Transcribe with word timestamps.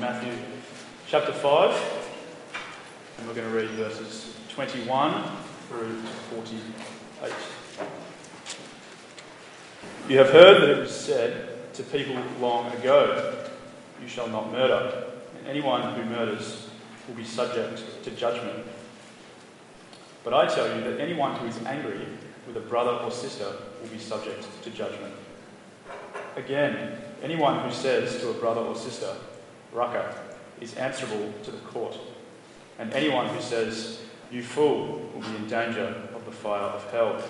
Matthew 0.00 0.32
chapter 1.08 1.30
5, 1.30 2.08
and 3.18 3.28
we're 3.28 3.34
going 3.34 3.46
to 3.46 3.54
read 3.54 3.68
verses 3.72 4.34
21 4.48 5.22
through 5.68 6.00
to 6.00 6.08
48. 6.40 7.32
You 10.08 10.16
have 10.16 10.30
heard 10.30 10.62
that 10.62 10.70
it 10.70 10.78
was 10.78 10.98
said 10.98 11.74
to 11.74 11.82
people 11.82 12.16
long 12.40 12.72
ago, 12.72 13.44
You 14.00 14.08
shall 14.08 14.26
not 14.28 14.50
murder, 14.50 15.04
and 15.36 15.46
anyone 15.46 15.94
who 15.94 16.02
murders 16.06 16.70
will 17.06 17.16
be 17.16 17.24
subject 17.24 18.02
to 18.02 18.10
judgment. 18.12 18.64
But 20.24 20.32
I 20.32 20.46
tell 20.46 20.74
you 20.74 20.82
that 20.82 20.98
anyone 20.98 21.36
who 21.36 21.46
is 21.46 21.58
angry 21.66 22.06
with 22.46 22.56
a 22.56 22.60
brother 22.60 22.92
or 23.04 23.10
sister 23.10 23.52
will 23.82 23.90
be 23.90 23.98
subject 23.98 24.46
to 24.62 24.70
judgment. 24.70 25.12
Again, 26.36 26.96
anyone 27.22 27.60
who 27.68 27.70
says 27.70 28.18
to 28.22 28.30
a 28.30 28.34
brother 28.34 28.62
or 28.62 28.74
sister, 28.74 29.14
Raca, 29.72 30.14
is 30.60 30.74
answerable 30.74 31.32
to 31.42 31.50
the 31.50 31.58
court. 31.58 31.96
And 32.78 32.92
anyone 32.92 33.28
who 33.28 33.40
says, 33.40 34.00
You 34.30 34.42
fool, 34.42 35.10
will 35.14 35.22
be 35.22 35.36
in 35.36 35.46
danger 35.46 35.94
of 36.14 36.24
the 36.24 36.32
fire 36.32 36.60
of 36.60 36.90
hell. 36.90 37.22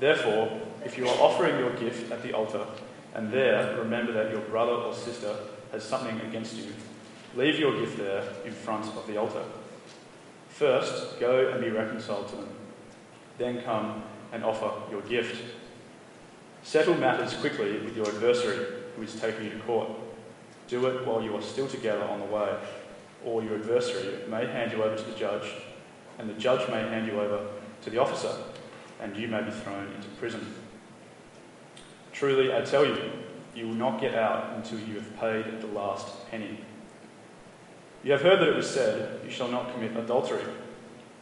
Therefore, 0.00 0.60
if 0.84 0.98
you 0.98 1.08
are 1.08 1.18
offering 1.18 1.58
your 1.58 1.74
gift 1.76 2.10
at 2.12 2.22
the 2.22 2.32
altar, 2.32 2.66
and 3.14 3.32
there 3.32 3.76
remember 3.78 4.12
that 4.12 4.30
your 4.30 4.42
brother 4.42 4.72
or 4.72 4.94
sister 4.94 5.34
has 5.72 5.82
something 5.82 6.20
against 6.20 6.56
you, 6.56 6.72
leave 7.34 7.58
your 7.58 7.78
gift 7.80 7.96
there 7.96 8.22
in 8.44 8.52
front 8.52 8.86
of 8.86 9.06
the 9.06 9.16
altar. 9.16 9.42
First, 10.50 11.18
go 11.20 11.50
and 11.50 11.60
be 11.60 11.70
reconciled 11.70 12.28
to 12.28 12.36
them. 12.36 12.48
Then 13.38 13.62
come 13.62 14.02
and 14.32 14.44
offer 14.44 14.70
your 14.90 15.02
gift. 15.02 15.42
Settle 16.62 16.94
matters 16.94 17.34
quickly 17.34 17.78
with 17.78 17.96
your 17.96 18.06
adversary 18.08 18.66
who 18.96 19.02
is 19.02 19.18
taking 19.20 19.44
you 19.44 19.50
to 19.50 19.58
court. 19.60 19.90
Do 20.68 20.86
it 20.86 21.06
while 21.06 21.22
you 21.22 21.36
are 21.36 21.42
still 21.42 21.68
together 21.68 22.04
on 22.04 22.20
the 22.20 22.26
way, 22.26 22.56
or 23.24 23.42
your 23.42 23.56
adversary 23.56 24.28
may 24.28 24.46
hand 24.46 24.72
you 24.72 24.82
over 24.82 24.96
to 24.96 25.02
the 25.02 25.16
judge, 25.16 25.48
and 26.18 26.28
the 26.28 26.34
judge 26.34 26.68
may 26.68 26.80
hand 26.80 27.06
you 27.06 27.20
over 27.20 27.46
to 27.82 27.90
the 27.90 27.98
officer, 27.98 28.32
and 29.00 29.16
you 29.16 29.28
may 29.28 29.42
be 29.42 29.50
thrown 29.50 29.92
into 29.94 30.08
prison. 30.18 30.54
Truly, 32.12 32.54
I 32.54 32.62
tell 32.62 32.84
you, 32.84 32.96
you 33.54 33.68
will 33.68 33.74
not 33.74 34.00
get 34.00 34.14
out 34.14 34.56
until 34.56 34.78
you 34.80 34.94
have 34.94 35.16
paid 35.18 35.60
the 35.60 35.66
last 35.68 36.28
penny. 36.30 36.60
You 38.02 38.12
have 38.12 38.22
heard 38.22 38.40
that 38.40 38.48
it 38.48 38.56
was 38.56 38.68
said, 38.68 39.20
You 39.24 39.30
shall 39.30 39.48
not 39.48 39.72
commit 39.72 39.96
adultery. 39.96 40.44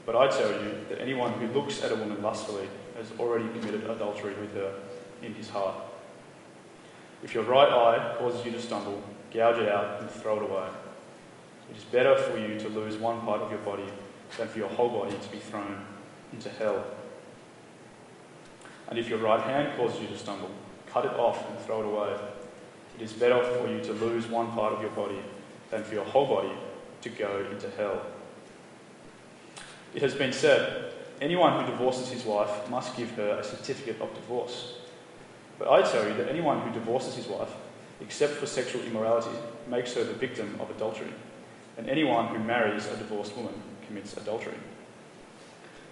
But 0.07 0.17
I 0.17 0.29
tell 0.29 0.51
you 0.51 0.85
that 0.91 1.01
anyone 1.01 1.33
who 1.33 1.47
looks 1.49 1.83
at 1.83 1.91
a 1.91 1.97
woman 1.97 2.21
lustfully 2.23 2.69
has 2.97 3.11
already 3.19 3.49
committed 3.59 3.89
adultery 3.89 4.35
with 4.35 4.55
her 4.55 4.75
in 5.23 5.35
his 5.35 5.49
heart. 5.49 5.77
If 7.23 7.33
your 7.33 7.45
right 7.45 7.69
eye 7.69 8.17
causes 8.19 8.45
you 8.45 8.53
to 8.53 8.61
stumble, 8.61 9.03
gouge 9.35 9.59
it 9.59 9.69
out 9.69 10.01
and 10.01 10.09
throw 10.09 10.37
it 10.37 10.49
away. 10.49 10.69
It 11.71 11.77
is 11.77 11.85
better 11.85 12.17
for 12.17 12.39
you 12.39 12.59
to 12.61 12.69
lose 12.69 12.97
one 12.97 13.21
part 13.23 13.43
of 13.43 13.51
your 13.51 13.61
body 13.61 13.89
than 14.39 14.49
for 14.49 14.59
your 14.59 14.69
whole 14.69 14.89
body 14.89 15.17
to 15.21 15.29
be 15.31 15.39
thrown 15.39 15.85
into 16.33 16.49
hell. 16.49 16.85
And 18.89 18.99
if 18.99 19.09
your 19.09 19.19
right 19.19 19.41
hand 19.41 19.77
causes 19.77 20.01
you 20.01 20.07
to 20.09 20.17
stumble, 20.17 20.51
cut 20.87 21.05
it 21.05 21.15
off 21.15 21.51
and 21.51 21.59
throw 21.61 21.81
it 21.81 21.87
away. 21.87 22.17
It 22.99 23.03
is 23.03 23.13
better 23.13 23.43
for 23.45 23.69
you 23.69 23.81
to 23.83 23.93
lose 23.95 24.29
one 24.29 24.53
part 24.53 24.73
of 24.73 24.81
your 24.81 24.91
body 24.91 25.19
than 25.71 25.83
for 25.83 25.95
your 25.95 26.05
whole 26.05 26.27
body 26.27 26.53
to 27.03 27.09
go 27.09 27.45
into 27.51 27.69
hell. 27.71 28.03
It 29.95 30.03
has 30.03 30.15
been 30.15 30.33
said, 30.33 30.93
anyone 31.21 31.61
who 31.65 31.71
divorces 31.71 32.11
his 32.11 32.25
wife 32.25 32.69
must 32.71 32.97
give 32.97 33.11
her 33.13 33.39
a 33.39 33.45
certificate 33.45 34.01
of 34.01 34.15
divorce. 34.15 34.75
But 35.59 35.71
I 35.71 35.83
tell 35.83 36.07
you 36.07 36.15
that 36.15 36.29
anyone 36.29 36.61
who 36.61 36.73
divorces 36.73 37.15
his 37.17 37.27
wife, 37.27 37.51
except 38.01 38.35
for 38.35 38.47
sexual 38.47 38.83
immorality, 38.83 39.37
makes 39.69 39.95
her 39.95 40.05
the 40.05 40.13
victim 40.13 40.57
of 40.61 40.71
adultery. 40.71 41.13
And 41.77 41.89
anyone 41.89 42.29
who 42.29 42.39
marries 42.39 42.87
a 42.87 42.97
divorced 42.97 43.37
woman 43.37 43.55
commits 43.87 44.17
adultery. 44.17 44.55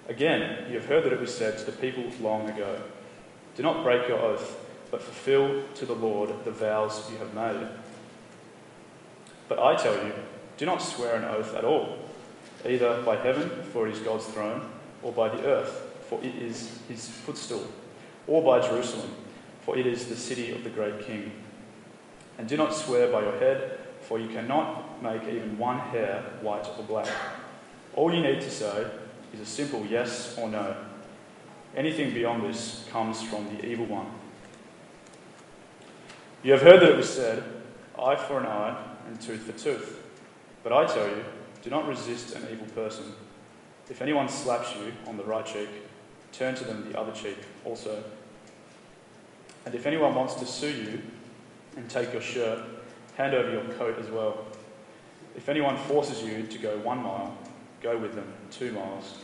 Again, 0.09 0.67
you 0.69 0.75
have 0.75 0.87
heard 0.87 1.05
that 1.05 1.13
it 1.13 1.21
was 1.21 1.35
said 1.35 1.59
to 1.59 1.65
the 1.65 1.73
people 1.73 2.05
long 2.21 2.49
ago 2.49 2.81
Do 3.57 3.63
not 3.63 3.83
break 3.83 4.09
your 4.09 4.19
oath, 4.19 4.59
but 4.91 5.03
fulfill 5.03 5.63
to 5.75 5.87
the 5.87 5.95
Lord 5.95 6.31
the 6.45 6.51
vows 6.51 7.09
you 7.11 7.19
have 7.19 7.35
made. 7.35 7.69
But 9.49 9.59
I 9.59 9.77
tell 9.77 9.95
you, 9.95 10.13
do 10.57 10.67
not 10.67 10.83
swear 10.83 11.17
an 11.17 11.25
oath 11.25 11.55
at 11.55 11.65
all, 11.65 11.99
either 12.67 13.03
by 13.03 13.17
heaven, 13.17 13.51
for 13.73 13.87
it 13.87 13.95
is 13.95 14.01
God's 14.01 14.27
throne, 14.27 14.71
or 15.03 15.13
by 15.13 15.29
the 15.29 15.45
earth, 15.45 15.91
for 16.09 16.23
it 16.23 16.35
is 16.37 16.79
his 16.89 17.09
footstool, 17.09 17.67
or 18.27 18.43
by 18.43 18.67
Jerusalem, 18.67 19.11
for 19.63 19.77
it 19.77 19.87
is 19.87 20.07
the 20.07 20.17
city 20.17 20.53
of 20.53 20.65
the 20.65 20.71
great 20.71 21.05
king. 21.07 21.33
And 22.43 22.49
do 22.49 22.57
not 22.57 22.75
swear 22.75 23.07
by 23.07 23.21
your 23.21 23.39
head, 23.39 23.79
for 24.01 24.19
you 24.19 24.27
cannot 24.27 25.01
make 25.01 25.23
even 25.29 25.57
one 25.59 25.79
hair 25.79 26.25
white 26.41 26.67
or 26.77 26.83
black. 26.83 27.07
All 27.95 28.13
you 28.13 28.21
need 28.21 28.41
to 28.41 28.51
say 28.51 28.85
is 29.33 29.39
a 29.39 29.47
simple 29.47 29.87
yes 29.87 30.37
or 30.37 30.49
no. 30.49 30.75
Anything 31.77 32.13
beyond 32.13 32.43
this 32.43 32.85
comes 32.91 33.23
from 33.23 33.47
the 33.57 33.65
evil 33.65 33.87
one. 33.87 34.07
You 36.43 36.51
have 36.51 36.63
heard 36.63 36.81
that 36.81 36.91
it 36.91 36.97
was 36.97 37.09
said, 37.09 37.45
eye 37.97 38.17
for 38.17 38.41
an 38.41 38.47
eye 38.47 38.77
and 39.07 39.21
tooth 39.21 39.43
for 39.43 39.53
tooth. 39.53 40.03
But 40.65 40.73
I 40.73 40.87
tell 40.87 41.07
you, 41.07 41.25
do 41.63 41.71
not 41.71 41.87
resist 41.87 42.35
an 42.35 42.49
evil 42.51 42.67
person. 42.75 43.05
If 43.89 44.03
anyone 44.03 44.29
slaps 44.29 44.75
you 44.75 44.93
on 45.07 45.17
the 45.17 45.23
right 45.23 45.47
cheek, 45.47 45.69
turn 46.33 46.57
to 46.57 46.65
them 46.65 46.91
the 46.91 46.99
other 46.99 47.13
cheek 47.13 47.39
also. 47.65 48.03
And 49.65 49.77
if 49.77 49.87
anyone 49.87 50.17
wants 50.17 50.35
to 50.35 50.45
sue 50.45 50.73
you 50.73 51.03
and 51.77 51.89
take 51.89 52.13
your 52.13 52.23
shirt, 52.23 52.61
hand 53.17 53.35
over 53.35 53.51
your 53.51 53.65
coat 53.75 53.99
as 53.99 54.11
well. 54.11 54.45
If 55.37 55.49
anyone 55.49 55.77
forces 55.77 56.23
you 56.23 56.47
to 56.47 56.59
go 56.59 56.79
one 56.79 57.03
mile, 57.03 57.37
go 57.81 57.97
with 57.97 58.15
them 58.15 58.33
two 58.51 58.73
miles. 58.73 59.19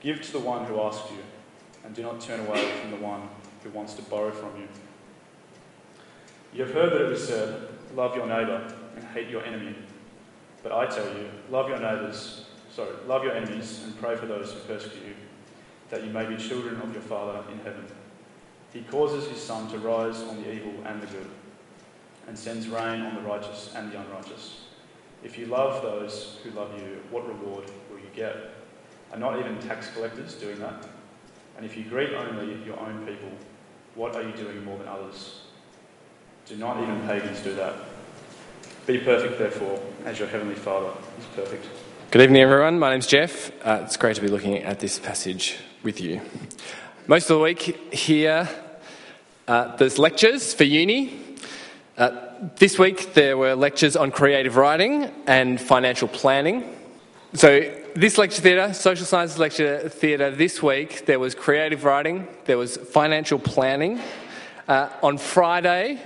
Give 0.00 0.20
to 0.20 0.32
the 0.32 0.40
one 0.40 0.66
who 0.66 0.80
asks 0.80 1.10
you, 1.10 1.18
and 1.84 1.94
do 1.94 2.02
not 2.02 2.20
turn 2.20 2.40
away 2.40 2.70
from 2.80 2.90
the 2.90 2.96
one 2.96 3.28
who 3.62 3.70
wants 3.70 3.94
to 3.94 4.02
borrow 4.02 4.30
from 4.30 4.56
you. 4.60 4.68
You 6.52 6.64
have 6.64 6.74
heard 6.74 6.92
that 6.92 7.00
it 7.00 7.08
was 7.08 7.26
said, 7.26 7.68
Love 7.94 8.16
your 8.16 8.26
neighbour 8.26 8.74
and 8.96 9.04
hate 9.04 9.28
your 9.28 9.44
enemy. 9.44 9.74
But 10.62 10.72
I 10.72 10.86
tell 10.86 11.06
you, 11.06 11.28
love 11.50 11.68
your 11.68 11.78
neighbours, 11.78 12.46
sorry, 12.70 12.90
love 13.06 13.24
your 13.24 13.34
enemies 13.34 13.82
and 13.84 13.98
pray 13.98 14.16
for 14.16 14.26
those 14.26 14.52
who 14.52 14.60
persecute 14.60 15.04
you, 15.04 15.14
that 15.90 16.04
you 16.04 16.10
may 16.10 16.24
be 16.24 16.36
children 16.36 16.80
of 16.80 16.92
your 16.92 17.02
Father 17.02 17.42
in 17.50 17.58
heaven. 17.58 17.84
He 18.72 18.82
causes 18.82 19.28
his 19.28 19.40
sun 19.42 19.70
to 19.70 19.78
rise 19.78 20.22
on 20.22 20.42
the 20.42 20.52
evil 20.52 20.72
and 20.86 21.02
the 21.02 21.06
good, 21.06 21.28
and 22.28 22.38
sends 22.38 22.68
rain 22.68 23.02
on 23.02 23.14
the 23.14 23.20
righteous 23.22 23.72
and 23.74 23.90
the 23.90 24.00
unrighteous. 24.00 24.60
If 25.24 25.38
you 25.38 25.46
love 25.46 25.82
those 25.82 26.38
who 26.42 26.50
love 26.50 26.72
you, 26.76 27.00
what 27.10 27.26
reward 27.26 27.64
will 27.90 27.98
you 27.98 28.10
get? 28.14 28.36
Are 29.12 29.18
not 29.18 29.38
even 29.38 29.58
tax 29.58 29.90
collectors 29.94 30.34
doing 30.34 30.58
that? 30.60 30.86
And 31.56 31.66
if 31.66 31.76
you 31.76 31.84
greet 31.84 32.12
only 32.14 32.62
your 32.64 32.78
own 32.80 33.06
people, 33.06 33.30
what 33.94 34.16
are 34.16 34.22
you 34.22 34.32
doing 34.32 34.64
more 34.64 34.78
than 34.78 34.88
others? 34.88 35.42
Do 36.46 36.56
not 36.56 36.82
even 36.82 37.00
pagans 37.02 37.40
do 37.40 37.54
that? 37.54 37.74
Be 38.86 38.98
perfect, 38.98 39.38
therefore, 39.38 39.80
as 40.04 40.18
your 40.18 40.28
heavenly 40.28 40.56
Father 40.56 40.90
is 41.18 41.26
perfect. 41.36 41.66
Good 42.10 42.22
evening, 42.22 42.42
everyone. 42.42 42.78
My 42.78 42.90
name's 42.90 43.06
Jeff. 43.06 43.52
Uh, 43.64 43.82
it's 43.84 43.96
great 43.96 44.16
to 44.16 44.22
be 44.22 44.28
looking 44.28 44.58
at 44.58 44.80
this 44.80 44.98
passage 44.98 45.58
with 45.82 46.00
you. 46.00 46.20
Most 47.06 47.30
of 47.30 47.38
the 47.38 47.42
week 47.42 47.94
here, 47.94 48.48
uh, 49.46 49.76
there's 49.76 49.98
lectures 49.98 50.52
for 50.52 50.64
uni. 50.64 51.21
Uh, 52.02 52.10
this 52.56 52.80
week, 52.80 53.14
there 53.14 53.38
were 53.38 53.54
lectures 53.54 53.94
on 53.94 54.10
creative 54.10 54.56
writing 54.56 55.08
and 55.28 55.60
financial 55.60 56.08
planning. 56.08 56.64
So, 57.32 57.72
this 57.94 58.18
lecture 58.18 58.42
theatre, 58.42 58.74
social 58.74 59.06
sciences 59.06 59.38
lecture 59.38 59.88
theatre, 59.88 60.32
this 60.32 60.60
week, 60.60 61.06
there 61.06 61.20
was 61.20 61.36
creative 61.36 61.84
writing, 61.84 62.26
there 62.46 62.58
was 62.58 62.76
financial 62.76 63.38
planning. 63.38 64.00
Uh, 64.66 64.88
on 65.00 65.16
Friday, 65.16 66.02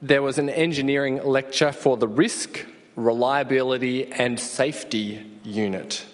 there 0.00 0.22
was 0.22 0.38
an 0.38 0.48
engineering 0.48 1.20
lecture 1.24 1.72
for 1.72 1.96
the 1.96 2.06
risk, 2.06 2.64
reliability, 2.94 4.12
and 4.12 4.38
safety 4.38 5.26
unit, 5.42 6.06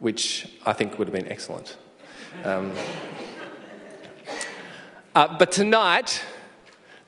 which 0.00 0.48
I 0.66 0.72
think 0.72 0.98
would 0.98 1.06
have 1.06 1.14
been 1.14 1.30
excellent. 1.30 1.76
Um, 2.42 2.72
uh, 5.14 5.38
but 5.38 5.52
tonight, 5.52 6.20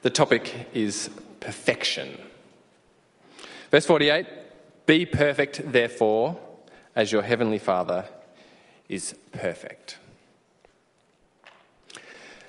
the 0.03 0.11
topic 0.11 0.69
is 0.73 1.11
perfection. 1.44 2.19
Verse 3.70 3.87
48 3.87 4.26
Be 4.87 5.06
perfect, 5.06 5.61
therefore, 5.70 6.38
as 6.96 7.12
your 7.12 7.23
heavenly 7.23 7.58
Father 7.58 8.06
is 8.88 9.14
perfect. 9.32 9.99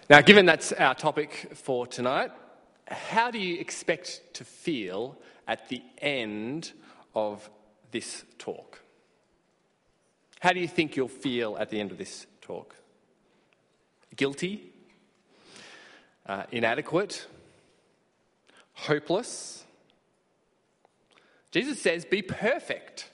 Now, 0.09 0.21
given 0.21 0.45
that's 0.45 0.71
our 0.71 0.95
topic 0.95 1.51
for 1.55 1.87
tonight, 1.87 2.31
how 2.87 3.31
do 3.31 3.39
you 3.39 3.59
expect 3.59 4.21
to 4.35 4.43
feel 4.43 5.17
at 5.47 5.67
the 5.69 5.81
end 5.97 6.71
of 7.15 7.49
this 7.91 8.23
talk? 8.37 8.81
How 10.39 10.51
do 10.53 10.59
you 10.59 10.67
think 10.67 10.95
you'll 10.95 11.07
feel 11.07 11.57
at 11.57 11.69
the 11.69 11.79
end 11.79 11.91
of 11.91 11.97
this 11.97 12.27
talk? 12.41 12.75
Guilty? 14.15 14.71
Uh, 16.27 16.43
inadequate? 16.51 17.25
Hopeless? 18.75 19.63
Jesus 21.51 21.81
says, 21.81 22.05
Be 22.05 22.21
perfect. 22.21 23.09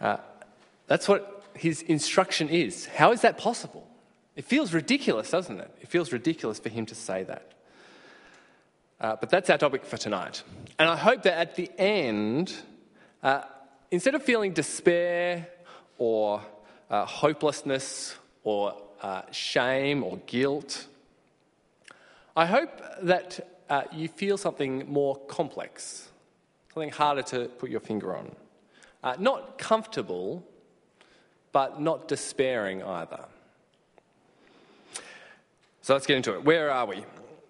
Uh, 0.00 0.18
that's 0.86 1.08
what 1.08 1.42
his 1.54 1.82
instruction 1.82 2.48
is. 2.48 2.86
How 2.86 3.12
is 3.12 3.22
that 3.22 3.38
possible? 3.38 3.88
It 4.36 4.44
feels 4.44 4.74
ridiculous, 4.74 5.30
doesn't 5.30 5.58
it? 5.58 5.70
It 5.80 5.88
feels 5.88 6.12
ridiculous 6.12 6.58
for 6.58 6.68
him 6.68 6.86
to 6.86 6.94
say 6.94 7.24
that. 7.24 7.52
Uh, 9.00 9.16
but 9.18 9.30
that's 9.30 9.48
our 9.50 9.58
topic 9.58 9.84
for 9.84 9.96
tonight. 9.96 10.42
And 10.78 10.88
I 10.88 10.96
hope 10.96 11.22
that 11.22 11.38
at 11.38 11.56
the 11.56 11.70
end, 11.78 12.54
uh, 13.22 13.42
instead 13.90 14.14
of 14.14 14.22
feeling 14.22 14.52
despair 14.52 15.48
or 15.98 16.42
uh, 16.90 17.06
hopelessness 17.06 18.14
or 18.44 18.74
uh, 19.02 19.22
shame 19.30 20.02
or 20.04 20.18
guilt, 20.26 20.86
I 22.38 22.44
hope 22.44 22.82
that 23.00 23.40
uh, 23.70 23.84
you 23.92 24.08
feel 24.08 24.36
something 24.36 24.92
more 24.92 25.16
complex, 25.16 26.10
something 26.74 26.90
harder 26.90 27.22
to 27.22 27.46
put 27.46 27.70
your 27.70 27.80
finger 27.80 28.14
on. 28.14 28.30
Uh, 29.02 29.14
not 29.18 29.56
comfortable, 29.56 30.46
but 31.52 31.80
not 31.80 32.08
despairing 32.08 32.82
either. 32.82 33.24
So 35.80 35.94
let's 35.94 36.06
get 36.06 36.18
into 36.18 36.34
it. 36.34 36.44
Where 36.44 36.70
are 36.70 36.84
we? 36.84 37.06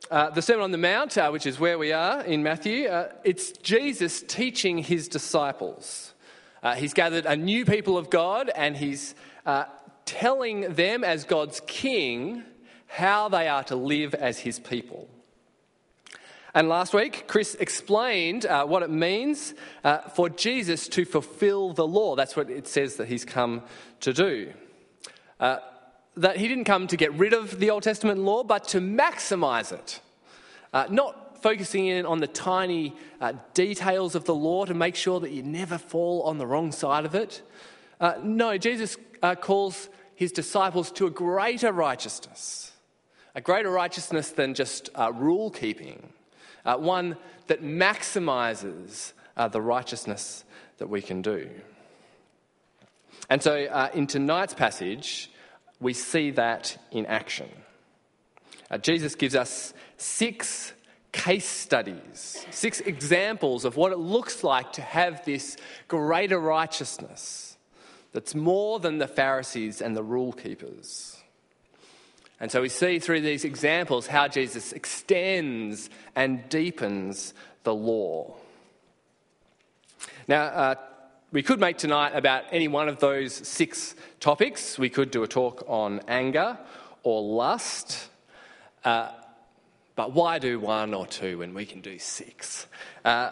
Uh, 0.09 0.31
the 0.31 0.41
Sermon 0.41 0.63
on 0.63 0.71
the 0.71 0.79
Mount, 0.79 1.19
uh, 1.19 1.31
which 1.31 1.47
is 1.47 1.59
where 1.59 1.79
we 1.79 1.93
are 1.93 2.23
in 2.23 2.45
Matthew, 2.45 2.87
uh, 2.87 3.11
it's 3.25 3.51
Jesus 3.51 4.23
teaching 4.23 4.79
his 4.79 5.09
disciples. 5.09 6.15
Uh, 6.63 6.77
he's 6.77 6.95
gathered 6.95 7.27
a 7.27 7.35
new 7.35 7.65
people 7.65 7.99
of 7.99 8.09
God 8.09 8.53
and 8.55 8.77
he's 8.77 9.17
uh, 9.47 9.65
telling 10.05 10.75
them, 10.75 11.03
as 11.03 11.25
God's 11.25 11.61
king, 11.67 12.45
how 12.87 13.29
they 13.29 13.49
are 13.49 13.65
to 13.65 13.77
live 13.77 14.15
as 14.15 14.39
his 14.39 14.59
people. 14.59 15.09
And 16.55 16.69
last 16.69 16.95
week, 16.95 17.25
Chris 17.27 17.55
explained 17.57 18.47
uh, 18.47 18.65
what 18.65 18.83
it 18.83 18.89
means 18.89 19.53
for 20.15 20.31
Jesus 20.31 20.89
to 20.89 21.05
fulfill 21.05 21.75
the 21.75 21.87
law. 21.87 22.17
That's 22.17 22.35
what 22.35 22.49
it 22.49 22.67
says 22.67 22.97
that 22.97 23.09
he's 23.09 23.27
come 23.27 23.63
to 24.01 24.15
do 24.15 24.55
that 26.17 26.39
he 26.39 26.49
didn't 26.49 26.65
come 26.65 26.87
to 26.87 26.97
get 26.97 27.13
rid 27.15 27.33
of 27.33 27.59
the 27.59 27.71
Old 27.71 27.83
Testament 27.83 28.19
law, 28.21 28.43
but 28.43 28.69
to 28.69 28.81
maximize 28.81 29.73
it. 29.73 30.01
Uh, 30.73 30.87
not 30.91 31.43
focusing 31.43 31.87
in 31.87 32.07
on 32.07 32.21
the 32.21 32.27
tiny 32.27 32.95
uh, 33.21 33.35
details 33.55 34.15
of 34.15 34.25
the 34.25 34.35
law 34.35 34.65
to 34.65 34.75
make 34.75 34.97
sure 34.97 35.21
that 35.21 35.31
you 35.31 35.43
never 35.43 35.79
fall 35.79 36.23
on 36.23 36.39
the 36.39 36.47
wrong 36.47 36.73
side 36.73 37.05
of 37.05 37.15
it. 37.15 37.43
Uh, 38.01 38.15
no, 38.23 38.57
Jesus 38.59 38.97
uh, 39.23 39.35
calls 39.35 39.89
his 40.15 40.33
disciples 40.33 40.91
to 40.93 41.07
a 41.07 41.11
greater 41.11 41.71
righteousness, 41.73 42.73
a 43.37 43.41
greater 43.41 43.71
righteousness 43.71 44.31
than 44.31 44.55
just 44.55 44.91
uh, 44.97 45.13
rule 45.15 45.51
keeping, 45.51 46.09
uh, 46.65 46.77
one 46.77 47.17
that 47.47 47.63
maximizes 47.63 49.13
the 49.53 49.61
righteousness 49.61 50.43
that 50.79 50.89
we 50.89 51.03
can 51.03 51.21
do. 51.21 51.49
And 53.29 53.43
so, 53.43 53.89
in 53.93 54.07
tonight's 54.07 54.55
passage, 54.55 55.31
we 55.81 55.93
see 55.93 56.31
that 56.33 56.79
in 56.91 57.07
action. 57.07 57.51
Uh, 58.71 58.79
Jesus 58.79 59.15
gives 59.15 59.35
us 59.35 59.75
six 59.97 60.73
case 61.13 61.47
studies, 61.47 62.45
six 62.51 62.81
examples 62.81 63.65
of 63.65 63.77
what 63.77 63.93
it 63.93 63.99
looks 63.99 64.43
like 64.43 64.73
to 64.73 64.83
have 64.83 65.25
this 65.25 65.57
greater 65.89 66.39
righteousness 66.39 67.57
that's 68.13 68.35
more 68.35 68.81
than 68.81 68.99
the 68.99 69.07
Pharisees 69.07 69.83
and 69.83 69.97
the 69.97 70.03
rule 70.03 70.33
keepers. 70.33 71.17
And 72.39 72.51
so 72.51 72.61
we 72.61 72.69
see 72.69 72.99
through 72.99 73.23
these 73.23 73.45
examples 73.45 74.07
how 74.07 74.29
Jesus 74.29 74.73
extends 74.73 75.89
and 76.15 76.49
deepens 76.49 77.33
the 77.65 77.75
law. 77.75 78.35
Now, 80.29 80.43
uh, 80.43 80.75
we 81.33 81.43
could 81.43 81.61
make 81.61 81.79
tonight 81.79 82.13
about 82.15 82.45
any 82.51 82.69
one 82.69 82.89
of 82.89 83.01
those 83.01 83.33
six 83.35 83.95
topics. 84.21 84.79
We 84.79 84.91
could 84.91 85.11
do 85.11 85.23
a 85.23 85.29
talk 85.29 85.65
on 85.67 86.01
anger 86.09 86.59
or 87.03 87.23
lust. 87.23 88.09
Uh, 88.85 89.11
but 89.95 90.13
why 90.13 90.39
do 90.39 90.61
one 90.61 90.95
or 90.95 91.07
two 91.07 91.39
when 91.39 91.55
we 91.55 91.65
can 91.65 91.81
do 91.81 91.99
six? 91.99 92.67
Uh, 93.05 93.31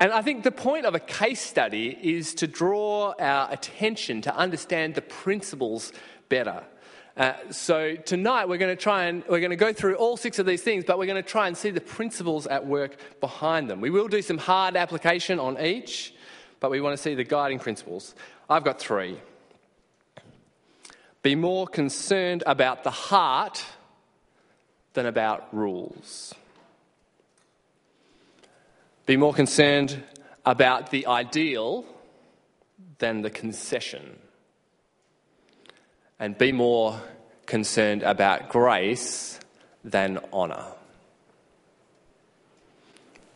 and 0.00 0.12
I 0.12 0.22
think 0.22 0.42
the 0.42 0.50
point 0.50 0.86
of 0.86 0.94
a 0.94 1.00
case 1.00 1.40
study 1.40 1.98
is 2.02 2.34
to 2.34 2.46
draw 2.46 3.14
our 3.18 3.52
attention 3.52 4.20
to 4.22 4.34
understand 4.34 4.94
the 4.94 5.02
principles 5.02 5.92
better. 6.28 6.64
Uh, 7.16 7.32
so 7.50 7.96
tonight 7.96 8.46
we're 8.46 8.58
going 8.58 8.76
to 8.76 8.80
try 8.80 9.04
and 9.04 9.24
we're 9.26 9.40
going 9.40 9.48
to 9.48 9.56
go 9.56 9.72
through 9.72 9.94
all 9.94 10.18
six 10.18 10.38
of 10.38 10.44
these 10.44 10.62
things, 10.62 10.84
but 10.84 10.98
we're 10.98 11.06
going 11.06 11.22
to 11.22 11.28
try 11.28 11.46
and 11.46 11.56
see 11.56 11.70
the 11.70 11.80
principles 11.80 12.46
at 12.46 12.66
work 12.66 12.96
behind 13.20 13.70
them. 13.70 13.80
We 13.80 13.88
will 13.88 14.08
do 14.08 14.20
some 14.20 14.36
hard 14.36 14.76
application 14.76 15.40
on 15.40 15.58
each, 15.58 16.12
but 16.60 16.70
we 16.70 16.82
want 16.82 16.94
to 16.94 17.02
see 17.02 17.14
the 17.14 17.24
guiding 17.24 17.58
principles. 17.58 18.14
I've 18.50 18.64
got 18.64 18.78
three. 18.78 19.18
Be 21.22 21.34
more 21.34 21.66
concerned 21.66 22.42
about 22.44 22.84
the 22.84 22.90
heart 22.90 23.64
than 24.92 25.06
about 25.06 25.48
rules. 25.52 26.34
Be 29.06 29.16
more 29.16 29.32
concerned 29.32 30.02
about 30.44 30.90
the 30.90 31.06
ideal 31.06 31.86
than 32.98 33.22
the 33.22 33.30
concession. 33.30 34.18
And 36.18 36.36
be 36.36 36.52
more 36.52 37.00
concerned 37.46 38.02
about 38.02 38.48
grace 38.48 39.38
than 39.84 40.18
honour. 40.32 40.64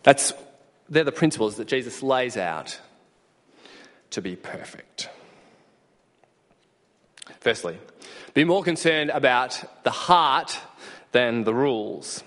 That's, 0.02 0.32
they're 0.88 1.04
the 1.04 1.12
principles 1.12 1.56
that 1.56 1.68
Jesus 1.68 2.02
lays 2.02 2.36
out 2.36 2.80
to 4.10 4.22
be 4.22 4.34
perfect. 4.34 5.08
Firstly, 7.40 7.78
be 8.34 8.44
more 8.44 8.62
concerned 8.62 9.10
about 9.10 9.62
the 9.84 9.90
heart 9.90 10.58
than 11.12 11.44
the 11.44 11.54
rules. 11.54 12.22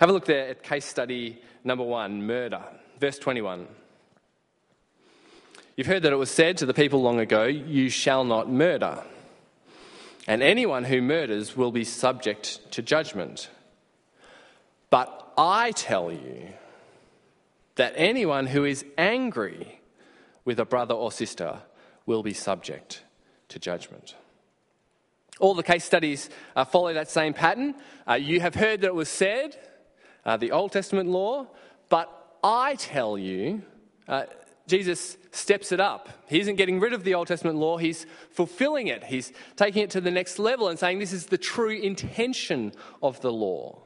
Have 0.00 0.10
a 0.10 0.12
look 0.12 0.26
there 0.26 0.48
at 0.48 0.62
case 0.62 0.84
study 0.84 1.40
number 1.62 1.84
one 1.84 2.26
murder, 2.26 2.62
verse 3.00 3.18
21. 3.18 3.66
You've 5.76 5.86
heard 5.86 6.02
that 6.02 6.12
it 6.12 6.16
was 6.16 6.30
said 6.30 6.58
to 6.58 6.66
the 6.66 6.74
people 6.74 7.02
long 7.02 7.18
ago, 7.18 7.44
You 7.44 7.88
shall 7.88 8.24
not 8.24 8.50
murder. 8.50 9.02
And 10.26 10.42
anyone 10.42 10.84
who 10.84 11.02
murders 11.02 11.56
will 11.56 11.72
be 11.72 11.84
subject 11.84 12.70
to 12.72 12.82
judgment. 12.82 13.50
But 14.90 15.32
I 15.36 15.72
tell 15.72 16.10
you 16.12 16.48
that 17.74 17.92
anyone 17.96 18.46
who 18.46 18.64
is 18.64 18.84
angry 18.96 19.80
with 20.44 20.58
a 20.60 20.64
brother 20.64 20.94
or 20.94 21.10
sister 21.10 21.58
will 22.06 22.22
be 22.22 22.32
subject 22.32 23.02
to 23.48 23.58
judgment. 23.58 24.14
All 25.40 25.54
the 25.54 25.62
case 25.62 25.84
studies 25.84 26.30
uh, 26.54 26.64
follow 26.64 26.92
that 26.94 27.10
same 27.10 27.34
pattern. 27.34 27.74
Uh, 28.08 28.14
you 28.14 28.40
have 28.40 28.54
heard 28.54 28.82
that 28.82 28.88
it 28.88 28.94
was 28.94 29.08
said, 29.08 29.58
uh, 30.24 30.36
the 30.36 30.52
Old 30.52 30.72
Testament 30.72 31.08
law, 31.10 31.46
but 31.88 32.38
I 32.42 32.76
tell 32.76 33.18
you, 33.18 33.62
uh, 34.06 34.24
Jesus 34.66 35.18
steps 35.30 35.72
it 35.72 35.80
up. 35.80 36.08
He 36.26 36.40
isn't 36.40 36.56
getting 36.56 36.80
rid 36.80 36.92
of 36.92 37.04
the 37.04 37.14
Old 37.14 37.28
Testament 37.28 37.58
law, 37.58 37.76
he's 37.76 38.06
fulfilling 38.30 38.86
it. 38.86 39.04
He's 39.04 39.32
taking 39.56 39.82
it 39.82 39.90
to 39.90 40.00
the 40.00 40.10
next 40.10 40.38
level 40.38 40.68
and 40.68 40.78
saying 40.78 40.98
this 40.98 41.12
is 41.12 41.26
the 41.26 41.38
true 41.38 41.70
intention 41.70 42.72
of 43.02 43.20
the 43.20 43.32
law. 43.32 43.82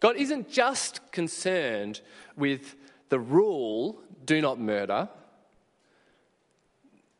God 0.00 0.16
isn't 0.16 0.50
just 0.50 1.00
concerned 1.12 2.00
with 2.36 2.76
the 3.08 3.20
rule, 3.20 4.00
do 4.24 4.40
not 4.40 4.58
murder. 4.58 5.08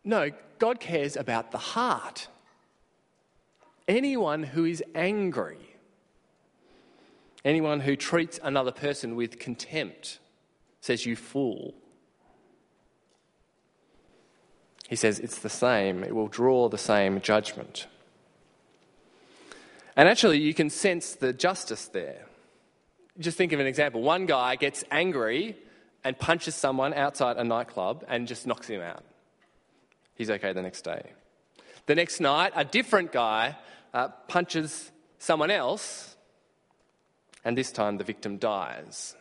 No, 0.05 0.31
God 0.59 0.81
cares 0.81 1.17
about 1.17 1.53
the 1.53 1.59
heart. 1.59 2.29
Anyone 3.89 4.43
who 4.43 4.65
is 4.65 4.83
angry, 4.95 5.77
anyone 7.45 7.81
who 7.81 7.95
treats 7.95 8.41
another 8.43 8.73
person 8.73 9.15
with 9.15 9.39
contempt, 9.39 10.19
says, 10.81 11.07
You 11.07 11.15
fool. 11.15 11.75
He 14.89 14.97
says 14.97 15.19
it's 15.19 15.41
the 15.41 15.49
same, 15.49 16.05
it 16.05 16.15
will 16.15 16.29
draw 16.29 16.69
the 16.69 16.79
same 16.79 17.21
judgment. 17.21 17.87
And 19.97 20.09
actually, 20.09 20.39
you 20.39 20.55
can 20.55 20.71
sense 20.71 21.15
the 21.15 21.33
justice 21.33 21.89
there. 21.89 22.27
Just 23.19 23.39
think 23.39 23.53
of 23.53 23.61
an 23.61 23.67
example. 23.67 24.03
One 24.03 24.27
guy 24.27 24.57
gets 24.57 24.85
angry 24.91 25.57
and 26.05 26.19
punches 26.19 26.55
someone 26.55 26.93
outside 26.93 27.39
a 27.39 27.45
nightclub 27.45 28.05
and 28.09 28.29
just 28.29 28.47
knocks 28.47 28.69
him 28.69 28.83
out. 28.83 29.03
He's 30.15 30.31
okay 30.31 30.53
the 30.53 30.63
next 30.63 30.83
day. 30.83 31.13
The 31.87 31.95
next 31.95 32.21
night, 32.21 32.53
a 32.55 32.65
different 32.65 33.11
guy 33.11 33.57
uh, 33.95 34.09
punches 34.29 34.93
someone 35.19 35.51
else, 35.51 36.17
and 37.45 37.57
this 37.57 37.73
time 37.73 37.97
the 37.97 38.05
victim 38.05 38.37
dies. 38.37 39.17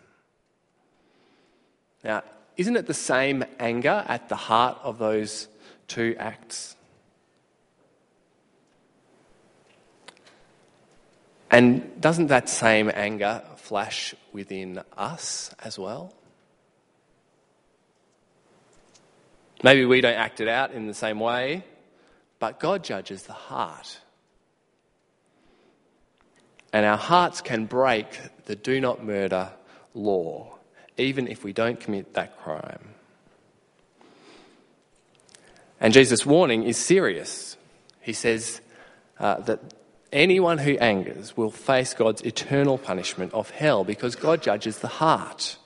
Now, 2.03 2.23
isn't 2.57 2.75
it 2.75 2.85
the 2.85 2.93
same 2.93 3.45
anger 3.59 4.03
at 4.07 4.29
the 4.29 4.35
heart 4.35 4.77
of 4.83 4.97
those 4.97 5.47
two 5.87 6.15
acts? 6.19 6.75
And 11.51 12.01
doesn't 12.01 12.27
that 12.27 12.49
same 12.49 12.91
anger 12.93 13.41
flash 13.55 14.13
within 14.33 14.81
us 14.97 15.53
as 15.63 15.79
well? 15.79 16.13
Maybe 19.63 19.85
we 19.85 20.01
don't 20.01 20.15
act 20.15 20.41
it 20.41 20.47
out 20.47 20.73
in 20.73 20.87
the 20.87 20.93
same 20.93 21.19
way, 21.19 21.63
but 22.39 22.59
God 22.59 22.83
judges 22.83 23.23
the 23.23 23.33
heart. 23.33 23.99
And 26.73 26.85
our 26.85 26.97
hearts 26.97 27.39
can 27.39 27.65
break 27.65 28.19
the 28.45 28.55
do 28.55 28.81
not 28.81 29.03
murder 29.03 29.53
law, 29.93 30.57
even 30.97 31.27
if 31.27 31.43
we 31.43 31.53
don't 31.53 31.79
commit 31.79 32.15
that 32.15 32.37
crime. 32.37 32.94
And 35.85 35.93
Jesus' 35.93 36.25
warning 36.25 36.63
is 36.63 36.77
serious. 36.77 37.57
He 38.01 38.13
says 38.13 38.59
uh, 39.19 39.41
that 39.41 39.59
anyone 40.11 40.57
who 40.57 40.79
angers 40.79 41.37
will 41.37 41.51
face 41.51 41.93
God's 41.93 42.23
eternal 42.23 42.79
punishment 42.79 43.35
of 43.35 43.51
hell 43.51 43.83
because 43.83 44.15
God 44.15 44.41
judges 44.41 44.79
the 44.79 44.87
heart. 44.87 45.57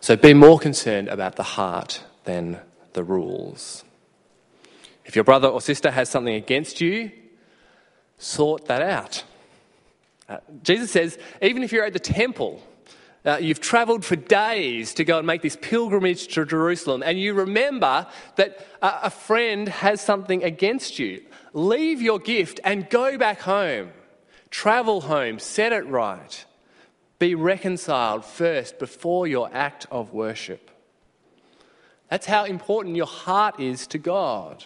So 0.00 0.16
be 0.16 0.34
more 0.34 0.58
concerned 0.58 1.06
about 1.06 1.36
the 1.36 1.44
heart 1.44 2.02
than 2.24 2.58
the 2.94 3.04
rules. 3.04 3.84
If 5.04 5.14
your 5.14 5.24
brother 5.24 5.46
or 5.46 5.60
sister 5.60 5.92
has 5.92 6.08
something 6.08 6.34
against 6.34 6.80
you, 6.80 7.12
sort 8.18 8.66
that 8.66 8.82
out. 8.82 9.22
Uh, 10.28 10.38
Jesus 10.64 10.90
says, 10.90 11.16
even 11.40 11.62
if 11.62 11.70
you're 11.70 11.84
at 11.84 11.92
the 11.92 12.00
temple, 12.00 12.60
uh, 13.24 13.38
you've 13.40 13.60
traveled 13.60 14.04
for 14.04 14.16
days 14.16 14.94
to 14.94 15.04
go 15.04 15.18
and 15.18 15.26
make 15.26 15.42
this 15.42 15.56
pilgrimage 15.60 16.28
to 16.28 16.44
Jerusalem, 16.46 17.02
and 17.04 17.20
you 17.20 17.34
remember 17.34 18.06
that 18.36 18.66
a, 18.80 19.06
a 19.06 19.10
friend 19.10 19.68
has 19.68 20.00
something 20.00 20.42
against 20.42 20.98
you. 20.98 21.22
Leave 21.52 22.00
your 22.00 22.18
gift 22.18 22.60
and 22.64 22.88
go 22.88 23.18
back 23.18 23.40
home. 23.40 23.90
Travel 24.50 25.02
home, 25.02 25.38
set 25.38 25.72
it 25.72 25.86
right. 25.86 26.44
Be 27.18 27.34
reconciled 27.34 28.24
first 28.24 28.78
before 28.78 29.26
your 29.26 29.50
act 29.52 29.86
of 29.90 30.12
worship. 30.12 30.70
That's 32.08 32.26
how 32.26 32.44
important 32.44 32.96
your 32.96 33.06
heart 33.06 33.60
is 33.60 33.86
to 33.88 33.98
God. 33.98 34.64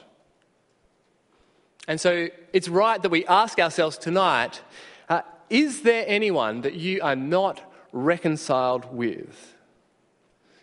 And 1.86 2.00
so 2.00 2.28
it's 2.52 2.68
right 2.68 3.02
that 3.02 3.10
we 3.10 3.26
ask 3.26 3.58
ourselves 3.58 3.98
tonight 3.98 4.62
uh, 5.08 5.20
is 5.50 5.82
there 5.82 6.04
anyone 6.06 6.62
that 6.62 6.74
you 6.74 7.02
are 7.02 7.16
not 7.16 7.60
reconciled 7.94 8.92
with? 8.92 9.54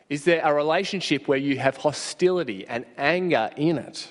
Is 0.09 0.25
there 0.25 0.41
a 0.43 0.53
relationship 0.53 1.27
where 1.27 1.37
you 1.37 1.57
have 1.57 1.77
hostility 1.77 2.67
and 2.67 2.85
anger 2.97 3.49
in 3.55 3.77
it? 3.77 4.09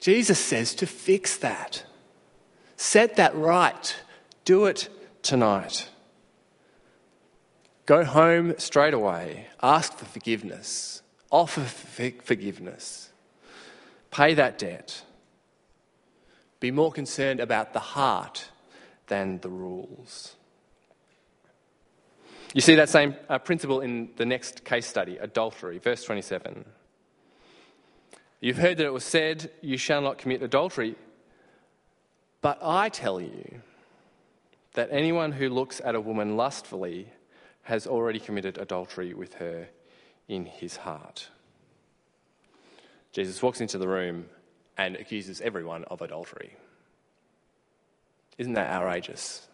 Jesus 0.00 0.38
says 0.38 0.74
to 0.76 0.86
fix 0.86 1.36
that. 1.36 1.84
Set 2.76 3.16
that 3.16 3.36
right. 3.36 3.94
Do 4.44 4.64
it 4.64 4.88
tonight. 5.22 5.88
Go 7.86 8.04
home 8.04 8.54
straight 8.56 8.94
away. 8.94 9.48
Ask 9.62 9.92
for 9.98 10.06
forgiveness. 10.06 11.02
Offer 11.30 11.64
forgiveness. 12.22 13.10
Pay 14.10 14.34
that 14.34 14.58
debt. 14.58 15.02
Be 16.60 16.70
more 16.70 16.92
concerned 16.92 17.40
about 17.40 17.74
the 17.74 17.80
heart 17.80 18.46
than 19.08 19.40
the 19.40 19.50
rules. 19.50 20.36
You 22.54 22.60
see 22.60 22.76
that 22.76 22.88
same 22.88 23.16
uh, 23.28 23.38
principle 23.40 23.80
in 23.80 24.10
the 24.16 24.24
next 24.24 24.64
case 24.64 24.86
study, 24.86 25.16
adultery, 25.16 25.78
verse 25.78 26.04
27. 26.04 26.64
You've 28.40 28.58
heard 28.58 28.76
that 28.76 28.86
it 28.86 28.92
was 28.92 29.04
said, 29.04 29.50
You 29.60 29.76
shall 29.76 30.00
not 30.00 30.18
commit 30.18 30.40
adultery. 30.40 30.94
But 32.40 32.60
I 32.62 32.90
tell 32.90 33.20
you 33.20 33.60
that 34.74 34.88
anyone 34.92 35.32
who 35.32 35.48
looks 35.48 35.80
at 35.84 35.96
a 35.96 36.00
woman 36.00 36.36
lustfully 36.36 37.08
has 37.62 37.88
already 37.88 38.20
committed 38.20 38.56
adultery 38.56 39.14
with 39.14 39.34
her 39.34 39.66
in 40.28 40.46
his 40.46 40.76
heart. 40.76 41.30
Jesus 43.10 43.42
walks 43.42 43.60
into 43.60 43.78
the 43.78 43.88
room 43.88 44.26
and 44.78 44.94
accuses 44.94 45.40
everyone 45.40 45.82
of 45.84 46.02
adultery. 46.02 46.54
Isn't 48.38 48.52
that 48.52 48.70
outrageous? 48.70 49.48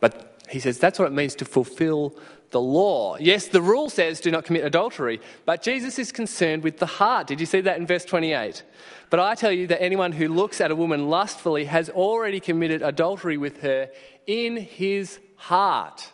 But 0.00 0.33
he 0.54 0.60
says 0.60 0.78
that's 0.78 1.00
what 1.00 1.08
it 1.08 1.12
means 1.12 1.34
to 1.34 1.44
fulfill 1.44 2.16
the 2.50 2.60
law. 2.60 3.16
Yes, 3.18 3.48
the 3.48 3.60
rule 3.60 3.90
says 3.90 4.20
do 4.20 4.30
not 4.30 4.44
commit 4.44 4.64
adultery, 4.64 5.20
but 5.44 5.62
Jesus 5.62 5.98
is 5.98 6.12
concerned 6.12 6.62
with 6.62 6.78
the 6.78 6.86
heart. 6.86 7.26
Did 7.26 7.40
you 7.40 7.46
see 7.46 7.60
that 7.62 7.76
in 7.76 7.88
verse 7.88 8.04
28? 8.04 8.62
But 9.10 9.18
I 9.18 9.34
tell 9.34 9.50
you 9.50 9.66
that 9.66 9.82
anyone 9.82 10.12
who 10.12 10.28
looks 10.28 10.60
at 10.60 10.70
a 10.70 10.76
woman 10.76 11.10
lustfully 11.10 11.64
has 11.64 11.90
already 11.90 12.38
committed 12.38 12.82
adultery 12.82 13.36
with 13.36 13.62
her 13.62 13.90
in 14.28 14.56
his 14.56 15.18
heart. 15.34 16.12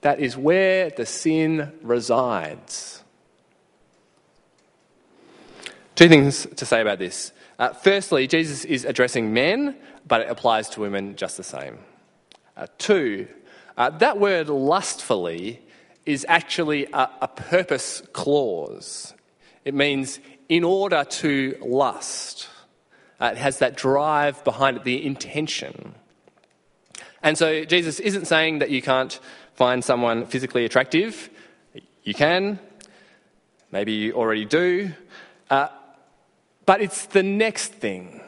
That 0.00 0.18
is 0.18 0.36
where 0.36 0.90
the 0.90 1.06
sin 1.06 1.72
resides. 1.82 3.04
Two 5.94 6.08
things 6.08 6.46
to 6.56 6.66
say 6.66 6.80
about 6.80 6.98
this. 6.98 7.30
Uh, 7.58 7.72
firstly, 7.72 8.26
Jesus 8.26 8.64
is 8.64 8.84
addressing 8.84 9.32
men 9.32 9.76
but 10.08 10.22
it 10.22 10.30
applies 10.30 10.70
to 10.70 10.80
women 10.80 11.14
just 11.14 11.36
the 11.36 11.44
same. 11.44 11.78
Uh, 12.56 12.66
two, 12.78 13.28
uh, 13.76 13.90
that 13.90 14.18
word 14.18 14.48
lustfully 14.48 15.62
is 16.06 16.24
actually 16.28 16.86
a, 16.86 17.10
a 17.20 17.28
purpose 17.28 18.02
clause. 18.12 19.14
It 19.64 19.74
means 19.74 20.18
in 20.48 20.64
order 20.64 21.04
to 21.04 21.56
lust. 21.60 22.48
Uh, 23.20 23.30
it 23.32 23.36
has 23.36 23.58
that 23.58 23.76
drive 23.76 24.42
behind 24.44 24.78
it, 24.78 24.84
the 24.84 25.04
intention. 25.04 25.94
And 27.22 27.36
so 27.36 27.64
Jesus 27.64 28.00
isn't 28.00 28.26
saying 28.26 28.60
that 28.60 28.70
you 28.70 28.80
can't 28.80 29.18
find 29.54 29.84
someone 29.84 30.24
physically 30.24 30.64
attractive. 30.64 31.28
You 32.02 32.14
can. 32.14 32.58
Maybe 33.70 33.92
you 33.92 34.12
already 34.14 34.46
do. 34.46 34.92
Uh, 35.50 35.68
but 36.68 36.82
it's 36.82 37.06
the 37.06 37.22
next 37.22 37.72
thing. 37.72 38.20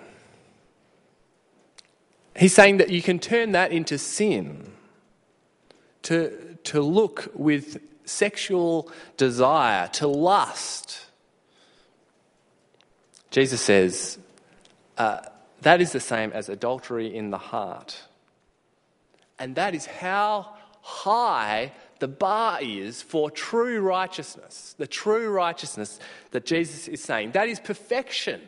He's 2.34 2.54
saying 2.54 2.78
that 2.78 2.88
you 2.88 3.02
can 3.02 3.18
turn 3.18 3.52
that 3.52 3.70
into 3.70 3.98
sin. 3.98 4.72
To, 6.04 6.56
to 6.64 6.80
look 6.80 7.30
with 7.34 7.82
sexual 8.06 8.90
desire, 9.18 9.88
to 9.88 10.06
lust. 10.06 11.04
Jesus 13.30 13.60
says 13.60 14.18
uh, 14.96 15.20
that 15.60 15.82
is 15.82 15.92
the 15.92 16.00
same 16.00 16.32
as 16.32 16.48
adultery 16.48 17.14
in 17.14 17.28
the 17.28 17.36
heart. 17.36 18.04
And 19.38 19.54
that 19.56 19.74
is 19.74 19.84
how 19.84 20.54
high 20.80 21.72
the 22.00 22.08
bar 22.08 22.58
is 22.60 23.02
for 23.02 23.30
true 23.30 23.80
righteousness. 23.80 24.74
The 24.78 24.86
true 24.86 25.30
righteousness 25.30 26.00
that 26.32 26.44
Jesus 26.44 26.88
is 26.88 27.02
saying. 27.02 27.32
That 27.32 27.48
is 27.48 27.60
perfection. 27.60 28.40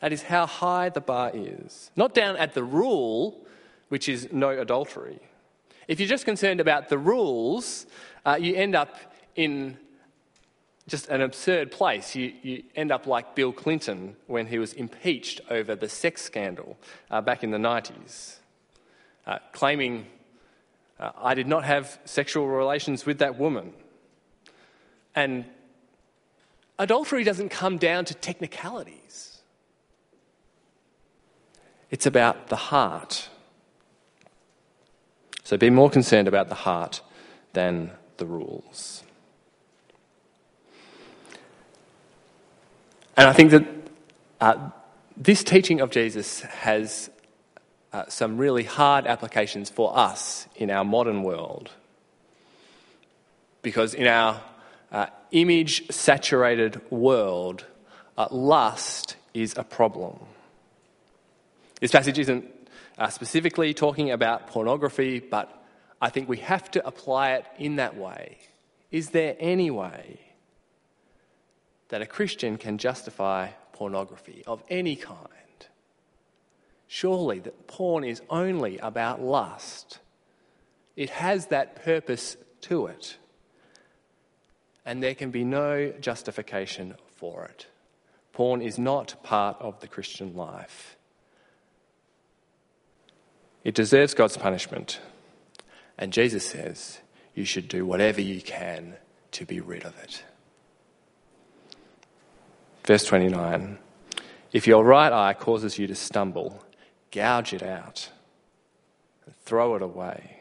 That 0.00 0.12
is 0.12 0.22
how 0.22 0.46
high 0.46 0.90
the 0.90 1.00
bar 1.00 1.30
is. 1.34 1.90
Not 1.96 2.14
down 2.14 2.36
at 2.36 2.54
the 2.54 2.62
rule, 2.62 3.46
which 3.88 4.08
is 4.08 4.28
no 4.32 4.50
adultery. 4.50 5.20
If 5.88 5.98
you're 5.98 6.08
just 6.08 6.24
concerned 6.24 6.60
about 6.60 6.88
the 6.88 6.98
rules, 6.98 7.86
uh, 8.24 8.38
you 8.40 8.54
end 8.54 8.74
up 8.74 8.94
in 9.34 9.78
just 10.86 11.08
an 11.08 11.20
absurd 11.20 11.70
place. 11.70 12.14
You, 12.14 12.32
you, 12.42 12.62
end 12.74 12.92
up 12.92 13.06
like 13.06 13.34
Bill 13.34 13.52
Clinton 13.52 14.16
when 14.26 14.46
he 14.46 14.58
was 14.58 14.72
impeached 14.72 15.40
over 15.50 15.74
the 15.74 15.88
sex 15.88 16.22
scandal 16.22 16.76
uh, 17.10 17.20
back 17.20 17.44
in 17.44 17.50
the 17.50 17.58
90s, 17.58 18.36
uh, 19.26 19.38
claiming, 19.52 20.06
uh, 20.98 21.10
I 21.16 21.34
did 21.34 21.46
not 21.46 21.64
have 21.64 21.98
sexual 22.04 22.48
relations 22.48 23.06
with 23.06 23.18
that 23.18 23.38
woman. 23.38 23.72
And 25.14 25.44
adultery 26.78 27.24
doesn't 27.24 27.50
come 27.50 27.78
down 27.78 28.04
to 28.06 28.14
technicalities. 28.14 29.40
It's 31.90 32.06
about 32.06 32.48
the 32.48 32.56
heart. 32.56 33.28
So 35.44 35.56
be 35.56 35.70
more 35.70 35.88
concerned 35.88 36.28
about 36.28 36.48
the 36.48 36.54
heart 36.54 37.00
than 37.54 37.92
the 38.18 38.26
rules. 38.26 39.02
And 43.16 43.26
I 43.26 43.32
think 43.32 43.50
that 43.50 43.66
uh, 44.40 44.70
this 45.16 45.42
teaching 45.42 45.80
of 45.80 45.90
Jesus 45.90 46.42
has 46.42 47.10
uh, 47.92 48.04
some 48.08 48.36
really 48.36 48.64
hard 48.64 49.06
applications 49.06 49.70
for 49.70 49.96
us 49.96 50.46
in 50.56 50.70
our 50.70 50.84
modern 50.84 51.22
world. 51.22 51.70
Because 53.62 53.94
in 53.94 54.06
our 54.06 54.40
uh, 54.92 55.06
image 55.30 55.90
saturated 55.90 56.80
world, 56.90 57.64
uh, 58.16 58.28
lust 58.30 59.16
is 59.34 59.54
a 59.56 59.64
problem. 59.64 60.18
This 61.80 61.92
passage 61.92 62.18
isn't 62.18 62.44
uh, 62.98 63.08
specifically 63.08 63.72
talking 63.74 64.10
about 64.10 64.48
pornography, 64.48 65.20
but 65.20 65.64
I 66.00 66.10
think 66.10 66.28
we 66.28 66.38
have 66.38 66.70
to 66.72 66.86
apply 66.86 67.32
it 67.32 67.46
in 67.58 67.76
that 67.76 67.96
way. 67.96 68.38
Is 68.90 69.10
there 69.10 69.36
any 69.38 69.70
way 69.70 70.20
that 71.88 72.02
a 72.02 72.06
Christian 72.06 72.56
can 72.58 72.78
justify 72.78 73.48
pornography 73.72 74.42
of 74.46 74.62
any 74.68 74.96
kind? 74.96 75.47
Surely 76.88 77.38
that 77.40 77.66
porn 77.68 78.02
is 78.02 78.20
only 78.28 78.78
about 78.78 79.22
lust. 79.22 80.00
It 80.96 81.10
has 81.10 81.46
that 81.46 81.84
purpose 81.84 82.36
to 82.62 82.86
it. 82.86 83.18
And 84.84 85.02
there 85.02 85.14
can 85.14 85.30
be 85.30 85.44
no 85.44 85.92
justification 86.00 86.94
for 87.16 87.44
it. 87.44 87.66
Porn 88.32 88.62
is 88.62 88.78
not 88.78 89.22
part 89.22 89.56
of 89.60 89.78
the 89.80 89.86
Christian 89.86 90.34
life. 90.34 90.96
It 93.62 93.74
deserves 93.74 94.14
God's 94.14 94.36
punishment. 94.36 95.00
And 95.98 96.12
Jesus 96.12 96.46
says, 96.46 97.00
you 97.34 97.44
should 97.44 97.68
do 97.68 97.84
whatever 97.84 98.20
you 98.20 98.40
can 98.40 98.94
to 99.32 99.44
be 99.44 99.60
rid 99.60 99.84
of 99.84 99.96
it. 100.02 100.24
Verse 102.84 103.04
29 103.04 103.78
If 104.52 104.66
your 104.66 104.84
right 104.84 105.12
eye 105.12 105.34
causes 105.34 105.78
you 105.78 105.86
to 105.86 105.94
stumble, 105.94 106.64
gouge 107.10 107.52
it 107.52 107.62
out 107.62 108.10
and 109.26 109.34
throw 109.44 109.74
it 109.74 109.82
away. 109.82 110.40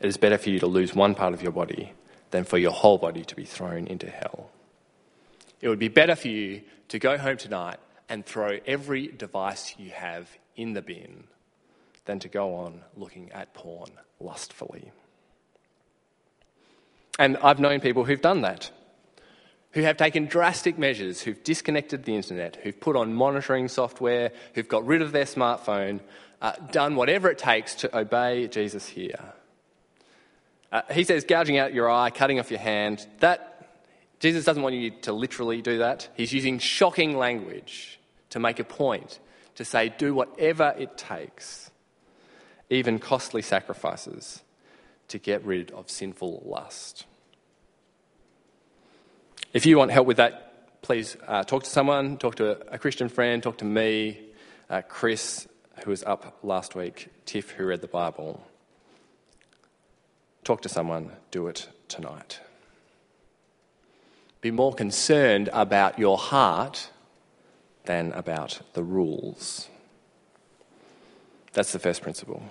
It 0.00 0.06
is 0.06 0.16
better 0.16 0.38
for 0.38 0.50
you 0.50 0.58
to 0.58 0.66
lose 0.66 0.94
one 0.94 1.14
part 1.14 1.34
of 1.34 1.42
your 1.42 1.52
body 1.52 1.92
than 2.30 2.44
for 2.44 2.58
your 2.58 2.72
whole 2.72 2.98
body 2.98 3.24
to 3.24 3.36
be 3.36 3.44
thrown 3.44 3.86
into 3.86 4.10
hell. 4.10 4.50
It 5.60 5.68
would 5.68 5.78
be 5.78 5.88
better 5.88 6.16
for 6.16 6.28
you 6.28 6.62
to 6.88 6.98
go 6.98 7.16
home 7.16 7.36
tonight 7.36 7.78
and 8.08 8.26
throw 8.26 8.58
every 8.66 9.06
device 9.06 9.74
you 9.78 9.90
have 9.90 10.28
in 10.56 10.72
the 10.72 10.82
bin 10.82 11.24
than 12.04 12.18
to 12.18 12.28
go 12.28 12.56
on 12.56 12.82
looking 12.96 13.30
at 13.32 13.54
porn 13.54 13.90
lustfully. 14.20 14.90
And 17.18 17.36
I've 17.36 17.60
known 17.60 17.80
people 17.80 18.04
who've 18.04 18.20
done 18.20 18.42
that, 18.42 18.70
who 19.72 19.82
have 19.82 19.96
taken 19.96 20.26
drastic 20.26 20.78
measures, 20.78 21.22
who've 21.22 21.42
disconnected 21.44 22.04
the 22.04 22.14
internet, 22.14 22.56
who've 22.56 22.78
put 22.78 22.96
on 22.96 23.14
monitoring 23.14 23.68
software, 23.68 24.32
who've 24.54 24.68
got 24.68 24.86
rid 24.86 25.02
of 25.02 25.12
their 25.12 25.24
smartphone, 25.24 26.00
uh, 26.42 26.52
done 26.70 26.94
whatever 26.96 27.30
it 27.30 27.38
takes 27.38 27.74
to 27.76 27.96
obey 27.96 28.48
Jesus 28.48 28.86
here. 28.86 29.32
Uh, 30.70 30.82
he 30.90 31.04
says, 31.04 31.24
gouging 31.24 31.58
out 31.58 31.74
your 31.74 31.90
eye, 31.90 32.10
cutting 32.10 32.38
off 32.38 32.50
your 32.50 32.60
hand, 32.60 33.06
that 33.20 33.48
Jesus 34.20 34.44
doesn't 34.44 34.62
want 34.62 34.74
you 34.74 34.90
to 35.02 35.12
literally 35.12 35.62
do 35.62 35.78
that. 35.78 36.08
He's 36.16 36.32
using 36.32 36.58
shocking 36.58 37.16
language 37.16 37.98
to 38.30 38.38
make 38.38 38.58
a 38.58 38.64
point, 38.64 39.18
to 39.56 39.64
say, 39.64 39.92
do 39.96 40.14
whatever 40.14 40.74
it 40.78 40.96
takes, 40.96 41.70
even 42.70 42.98
costly 42.98 43.42
sacrifices, 43.42 44.42
to 45.08 45.18
get 45.18 45.44
rid 45.44 45.70
of 45.72 45.90
sinful 45.90 46.42
lust. 46.46 47.06
If 49.52 49.66
you 49.66 49.76
want 49.76 49.90
help 49.90 50.06
with 50.06 50.16
that, 50.16 50.80
please 50.80 51.14
uh, 51.28 51.44
talk 51.44 51.64
to 51.64 51.68
someone, 51.68 52.16
talk 52.16 52.36
to 52.36 52.72
a, 52.72 52.78
Christian 52.78 53.10
friend, 53.10 53.42
talk 53.42 53.58
to 53.58 53.66
me, 53.66 54.18
uh, 54.70 54.80
Chris, 54.88 55.46
who 55.84 55.90
was 55.90 56.02
up 56.04 56.38
last 56.42 56.74
week, 56.74 57.08
Tiff, 57.26 57.50
who 57.50 57.66
read 57.66 57.82
the 57.82 57.86
Bible. 57.86 58.42
Talk 60.42 60.62
to 60.62 60.70
someone, 60.70 61.12
do 61.30 61.48
it 61.48 61.68
tonight. 61.88 62.40
Be 64.40 64.50
more 64.50 64.72
concerned 64.72 65.50
about 65.52 65.98
your 65.98 66.16
heart 66.16 66.88
than 67.84 68.10
about 68.12 68.62
the 68.72 68.82
rules. 68.82 69.68
That's 71.52 71.72
the 71.72 71.78
first 71.78 72.00
principle. 72.00 72.42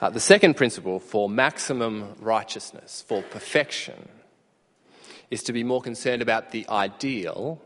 Uh, 0.00 0.10
the 0.10 0.18
second 0.18 0.54
principle 0.54 0.98
for 0.98 1.28
maximum 1.28 2.16
righteousness, 2.18 3.04
for 3.06 3.22
perfection, 3.22 4.08
is 5.30 5.42
to 5.44 5.52
be 5.52 5.64
more 5.64 5.80
concerned 5.80 6.22
about 6.22 6.50
the 6.50 6.68
ideal 6.68 7.60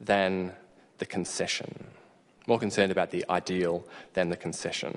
than 0.00 0.52
the 0.98 1.06
concession. 1.06 1.86
More 2.46 2.58
concerned 2.58 2.92
about 2.92 3.10
the 3.10 3.24
ideal 3.28 3.84
than 4.14 4.30
the 4.30 4.36
concession. 4.36 4.96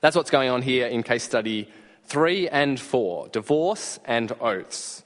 That's 0.00 0.16
what's 0.16 0.30
going 0.30 0.50
on 0.50 0.62
here 0.62 0.86
in 0.86 1.02
case 1.02 1.24
study 1.24 1.68
three 2.04 2.48
and 2.48 2.78
four 2.78 3.28
divorce 3.28 3.98
and 4.04 4.32
oaths. 4.40 5.02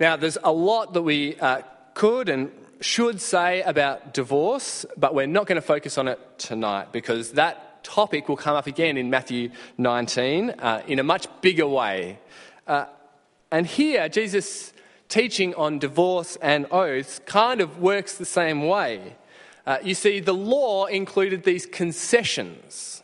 Now, 0.00 0.16
there's 0.16 0.38
a 0.42 0.52
lot 0.52 0.92
that 0.94 1.02
we 1.02 1.36
uh, 1.36 1.62
could 1.94 2.28
and 2.28 2.50
should 2.80 3.20
say 3.20 3.62
about 3.62 4.14
divorce, 4.14 4.86
but 4.96 5.14
we're 5.14 5.26
not 5.26 5.46
going 5.46 5.56
to 5.56 5.66
focus 5.66 5.98
on 5.98 6.08
it 6.08 6.20
tonight 6.38 6.92
because 6.92 7.32
that 7.32 7.82
topic 7.82 8.28
will 8.28 8.36
come 8.36 8.54
up 8.54 8.66
again 8.66 8.96
in 8.96 9.10
Matthew 9.10 9.50
19 9.78 10.50
uh, 10.50 10.82
in 10.86 10.98
a 10.98 11.02
much 11.02 11.26
bigger 11.40 11.66
way. 11.66 12.18
Uh, 12.66 12.84
and 13.50 13.66
here, 13.66 14.08
Jesus' 14.08 14.72
teaching 15.08 15.54
on 15.54 15.78
divorce 15.78 16.36
and 16.42 16.66
oaths 16.70 17.20
kind 17.24 17.60
of 17.60 17.78
works 17.78 18.16
the 18.16 18.26
same 18.26 18.66
way. 18.66 19.16
Uh, 19.66 19.78
you 19.82 19.94
see, 19.94 20.20
the 20.20 20.34
law 20.34 20.86
included 20.86 21.44
these 21.44 21.66
concessions, 21.66 23.02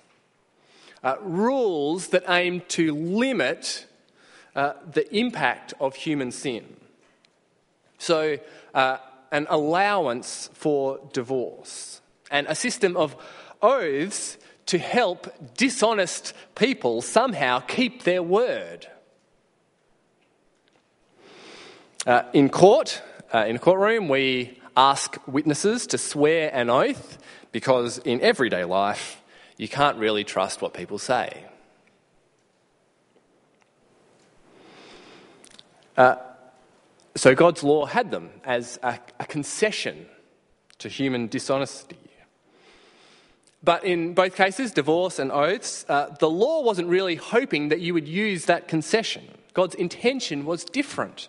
uh, 1.02 1.16
rules 1.20 2.08
that 2.08 2.24
aim 2.28 2.62
to 2.68 2.94
limit 2.94 3.86
uh, 4.54 4.74
the 4.90 5.14
impact 5.16 5.74
of 5.80 5.94
human 5.94 6.30
sin. 6.30 6.76
So, 7.98 8.38
uh, 8.74 8.98
an 9.32 9.46
allowance 9.50 10.48
for 10.52 11.00
divorce 11.12 12.00
and 12.30 12.46
a 12.46 12.54
system 12.54 12.96
of 12.96 13.16
oaths 13.60 14.38
to 14.66 14.78
help 14.78 15.26
dishonest 15.56 16.32
people 16.54 17.02
somehow 17.02 17.60
keep 17.60 18.04
their 18.04 18.22
word. 18.22 18.86
Uh, 22.06 22.22
in 22.34 22.50
court, 22.50 23.00
uh, 23.32 23.46
in 23.46 23.56
a 23.56 23.58
courtroom, 23.58 24.08
we 24.08 24.60
ask 24.76 25.16
witnesses 25.26 25.86
to 25.86 25.96
swear 25.96 26.50
an 26.52 26.68
oath 26.68 27.16
because 27.50 27.96
in 27.98 28.20
everyday 28.20 28.64
life, 28.64 29.22
you 29.56 29.68
can't 29.68 29.96
really 29.96 30.22
trust 30.22 30.60
what 30.60 30.74
people 30.74 30.98
say. 30.98 31.44
Uh, 35.96 36.16
so 37.14 37.34
God's 37.34 37.64
law 37.64 37.86
had 37.86 38.10
them 38.10 38.28
as 38.44 38.78
a, 38.82 38.98
a 39.18 39.24
concession 39.24 40.06
to 40.80 40.90
human 40.90 41.28
dishonesty. 41.28 41.96
But 43.62 43.82
in 43.84 44.12
both 44.12 44.36
cases, 44.36 44.72
divorce 44.72 45.18
and 45.18 45.32
oaths, 45.32 45.86
uh, 45.88 46.14
the 46.20 46.28
law 46.28 46.60
wasn't 46.60 46.88
really 46.88 47.14
hoping 47.14 47.70
that 47.70 47.80
you 47.80 47.94
would 47.94 48.06
use 48.06 48.44
that 48.44 48.68
concession. 48.68 49.26
God's 49.54 49.74
intention 49.74 50.44
was 50.44 50.66
different. 50.66 51.28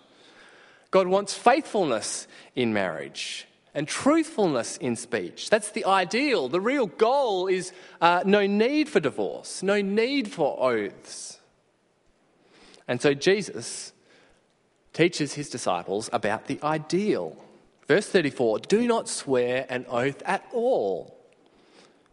God 0.96 1.08
wants 1.08 1.34
faithfulness 1.34 2.26
in 2.54 2.72
marriage 2.72 3.46
and 3.74 3.86
truthfulness 3.86 4.78
in 4.78 4.96
speech. 4.96 5.50
That's 5.50 5.72
the 5.72 5.84
ideal. 5.84 6.48
The 6.48 6.58
real 6.58 6.86
goal 6.86 7.48
is 7.48 7.74
uh, 8.00 8.22
no 8.24 8.46
need 8.46 8.88
for 8.88 8.98
divorce, 8.98 9.62
no 9.62 9.82
need 9.82 10.32
for 10.32 10.58
oaths. 10.58 11.38
And 12.88 13.02
so 13.02 13.12
Jesus 13.12 13.92
teaches 14.94 15.34
his 15.34 15.50
disciples 15.50 16.08
about 16.14 16.46
the 16.46 16.58
ideal. 16.62 17.36
Verse 17.86 18.08
34 18.08 18.60
do 18.60 18.86
not 18.86 19.06
swear 19.06 19.66
an 19.68 19.84
oath 19.90 20.22
at 20.24 20.46
all. 20.54 21.14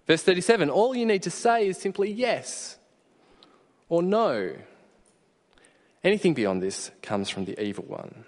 Verse 0.07 0.23
37 0.23 0.69
all 0.69 0.93
you 0.93 1.05
need 1.05 1.23
to 1.23 1.31
say 1.31 1.67
is 1.67 1.77
simply 1.77 2.11
yes 2.11 2.75
or 3.87 4.03
no. 4.03 4.57
Anything 6.03 6.33
beyond 6.33 6.61
this 6.61 6.91
comes 7.01 7.29
from 7.29 7.45
the 7.45 7.57
evil 7.63 7.85
one. 7.85 8.25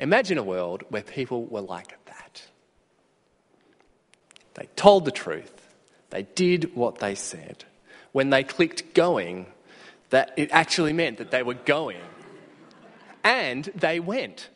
Imagine 0.00 0.38
a 0.38 0.42
world 0.42 0.82
where 0.88 1.02
people 1.02 1.44
were 1.44 1.60
like 1.60 1.94
that. 2.06 2.42
They 4.54 4.66
told 4.74 5.04
the 5.04 5.10
truth, 5.10 5.52
they 6.08 6.22
did 6.22 6.74
what 6.74 6.98
they 6.98 7.14
said. 7.14 7.64
When 8.12 8.30
they 8.30 8.42
clicked 8.42 8.94
going, 8.94 9.46
that 10.08 10.32
it 10.36 10.50
actually 10.52 10.92
meant 10.92 11.18
that 11.18 11.30
they 11.30 11.42
were 11.42 11.54
going 11.54 12.00
and 13.22 13.64
they 13.76 14.00
went. 14.00 14.48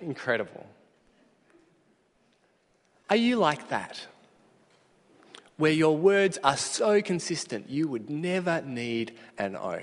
Incredible. 0.00 0.66
Are 3.10 3.16
you 3.16 3.36
like 3.36 3.68
that? 3.68 4.06
Where 5.56 5.72
your 5.72 5.96
words 5.96 6.38
are 6.42 6.56
so 6.56 7.02
consistent, 7.02 7.68
you 7.68 7.88
would 7.88 8.08
never 8.08 8.62
need 8.62 9.12
an 9.36 9.56
oath, 9.56 9.82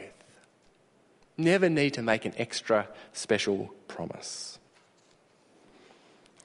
never 1.38 1.70
need 1.70 1.94
to 1.96 2.02
make 2.02 2.26
an 2.26 2.34
extra 2.38 2.88
special 3.14 3.74
promise. 3.88 4.58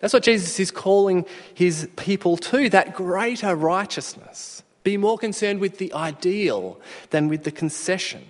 That's 0.00 0.14
what 0.14 0.22
Jesus 0.22 0.58
is 0.58 0.70
calling 0.70 1.26
his 1.54 1.88
people 1.96 2.36
to 2.38 2.68
that 2.70 2.94
greater 2.94 3.54
righteousness. 3.54 4.62
Be 4.82 4.96
more 4.96 5.18
concerned 5.18 5.60
with 5.60 5.78
the 5.78 5.92
ideal 5.92 6.80
than 7.10 7.28
with 7.28 7.44
the 7.44 7.50
concession. 7.50 8.24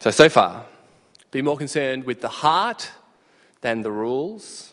So, 0.00 0.10
so 0.10 0.28
far, 0.28 0.64
be 1.30 1.42
more 1.42 1.56
concerned 1.56 2.04
with 2.04 2.22
the 2.22 2.28
heart 2.28 2.92
than 3.60 3.82
the 3.82 3.90
rules. 3.90 4.72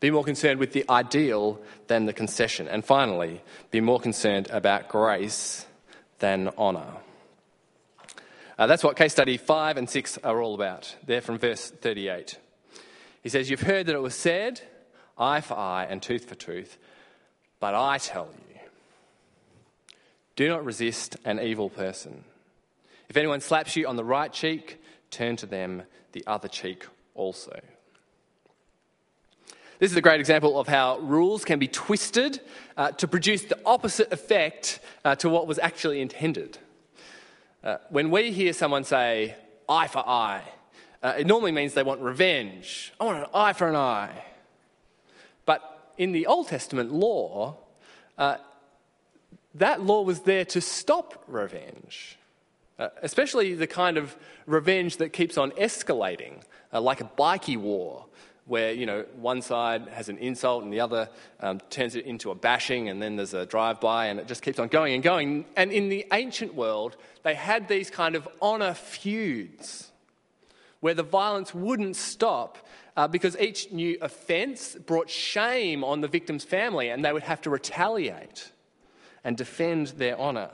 Be 0.00 0.10
more 0.10 0.24
concerned 0.24 0.60
with 0.60 0.72
the 0.72 0.84
ideal 0.88 1.60
than 1.88 2.06
the 2.06 2.12
concession. 2.12 2.68
And 2.68 2.84
finally, 2.84 3.42
be 3.70 3.80
more 3.80 4.00
concerned 4.00 4.48
about 4.50 4.88
grace 4.88 5.66
than 6.20 6.48
honour. 6.56 6.86
Uh, 8.58 8.66
that's 8.66 8.82
what 8.82 8.96
case 8.96 9.12
study 9.12 9.36
5 9.36 9.76
and 9.76 9.88
6 9.88 10.18
are 10.18 10.42
all 10.42 10.54
about. 10.54 10.96
They're 11.06 11.20
from 11.20 11.38
verse 11.38 11.70
38. 11.70 12.38
He 13.22 13.28
says, 13.28 13.48
You've 13.48 13.60
heard 13.60 13.86
that 13.86 13.94
it 13.94 14.02
was 14.02 14.16
said, 14.16 14.60
eye 15.16 15.40
for 15.40 15.56
eye 15.56 15.86
and 15.88 16.02
tooth 16.02 16.24
for 16.24 16.34
tooth, 16.34 16.76
but 17.60 17.74
I 17.74 17.98
tell 17.98 18.28
you, 18.32 18.60
do 20.34 20.48
not 20.48 20.64
resist 20.64 21.16
an 21.24 21.38
evil 21.38 21.70
person. 21.70 22.24
If 23.08 23.16
anyone 23.16 23.40
slaps 23.40 23.76
you 23.76 23.86
on 23.86 23.96
the 23.96 24.04
right 24.04 24.32
cheek, 24.32 24.82
turn 25.10 25.36
to 25.36 25.46
them 25.46 25.84
the 26.12 26.24
other 26.26 26.48
cheek 26.48 26.84
also. 27.14 27.60
This 29.78 29.92
is 29.92 29.96
a 29.96 30.02
great 30.02 30.18
example 30.18 30.58
of 30.58 30.66
how 30.66 30.98
rules 30.98 31.44
can 31.44 31.60
be 31.60 31.68
twisted 31.68 32.40
uh, 32.76 32.90
to 32.92 33.06
produce 33.06 33.44
the 33.44 33.58
opposite 33.64 34.12
effect 34.12 34.80
uh, 35.04 35.14
to 35.16 35.28
what 35.28 35.46
was 35.46 35.60
actually 35.60 36.00
intended. 36.00 36.58
Uh, 37.62 37.78
when 37.90 38.10
we 38.10 38.30
hear 38.30 38.52
someone 38.52 38.84
say, 38.84 39.34
eye 39.68 39.88
for 39.88 39.98
eye, 39.98 40.42
uh, 41.02 41.14
it 41.18 41.26
normally 41.26 41.52
means 41.52 41.74
they 41.74 41.82
want 41.82 42.00
revenge. 42.00 42.92
I 43.00 43.04
want 43.04 43.18
an 43.18 43.26
eye 43.34 43.52
for 43.52 43.68
an 43.68 43.76
eye. 43.76 44.24
But 45.44 45.92
in 45.98 46.12
the 46.12 46.26
Old 46.26 46.48
Testament 46.48 46.92
law, 46.92 47.56
uh, 48.16 48.36
that 49.54 49.82
law 49.82 50.02
was 50.02 50.20
there 50.20 50.44
to 50.46 50.60
stop 50.60 51.24
revenge, 51.26 52.16
uh, 52.78 52.88
especially 53.02 53.54
the 53.54 53.66
kind 53.66 53.96
of 53.96 54.16
revenge 54.46 54.98
that 54.98 55.12
keeps 55.12 55.36
on 55.36 55.50
escalating, 55.52 56.42
like 56.72 57.00
a 57.00 57.10
bikie 57.18 57.56
war 57.56 58.06
where 58.48 58.72
you 58.72 58.86
know 58.86 59.04
one 59.16 59.42
side 59.42 59.86
has 59.88 60.08
an 60.08 60.18
insult 60.18 60.64
and 60.64 60.72
the 60.72 60.80
other 60.80 61.08
um, 61.40 61.60
turns 61.70 61.94
it 61.94 62.06
into 62.06 62.30
a 62.30 62.34
bashing 62.34 62.88
and 62.88 63.00
then 63.00 63.16
there's 63.16 63.34
a 63.34 63.46
drive-by 63.46 64.06
and 64.06 64.18
it 64.18 64.26
just 64.26 64.42
keeps 64.42 64.58
on 64.58 64.68
going 64.68 64.94
and 64.94 65.02
going. 65.02 65.44
And 65.54 65.70
in 65.70 65.88
the 65.88 66.06
ancient 66.12 66.54
world 66.54 66.96
they 67.22 67.34
had 67.34 67.68
these 67.68 67.90
kind 67.90 68.16
of 68.16 68.26
honor 68.40 68.74
feuds 68.74 69.92
where 70.80 70.94
the 70.94 71.02
violence 71.02 71.54
wouldn't 71.54 71.96
stop 71.96 72.58
uh, 72.96 73.06
because 73.06 73.36
each 73.38 73.70
new 73.70 73.98
offense 74.00 74.74
brought 74.74 75.10
shame 75.10 75.84
on 75.84 76.00
the 76.00 76.08
victim's 76.08 76.44
family 76.44 76.88
and 76.88 77.04
they 77.04 77.12
would 77.12 77.22
have 77.22 77.42
to 77.42 77.50
retaliate 77.50 78.50
and 79.24 79.36
defend 79.36 79.88
their 79.88 80.18
honor. 80.18 80.50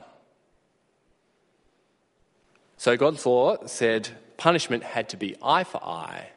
So 2.75 2.97
god's 2.97 3.25
law 3.25 3.65
said 3.65 4.09
punishment 4.35 4.83
had 4.83 5.07
to 5.09 5.17
be 5.17 5.37
eye 5.41 5.63
for 5.63 5.81
eye 5.81 6.31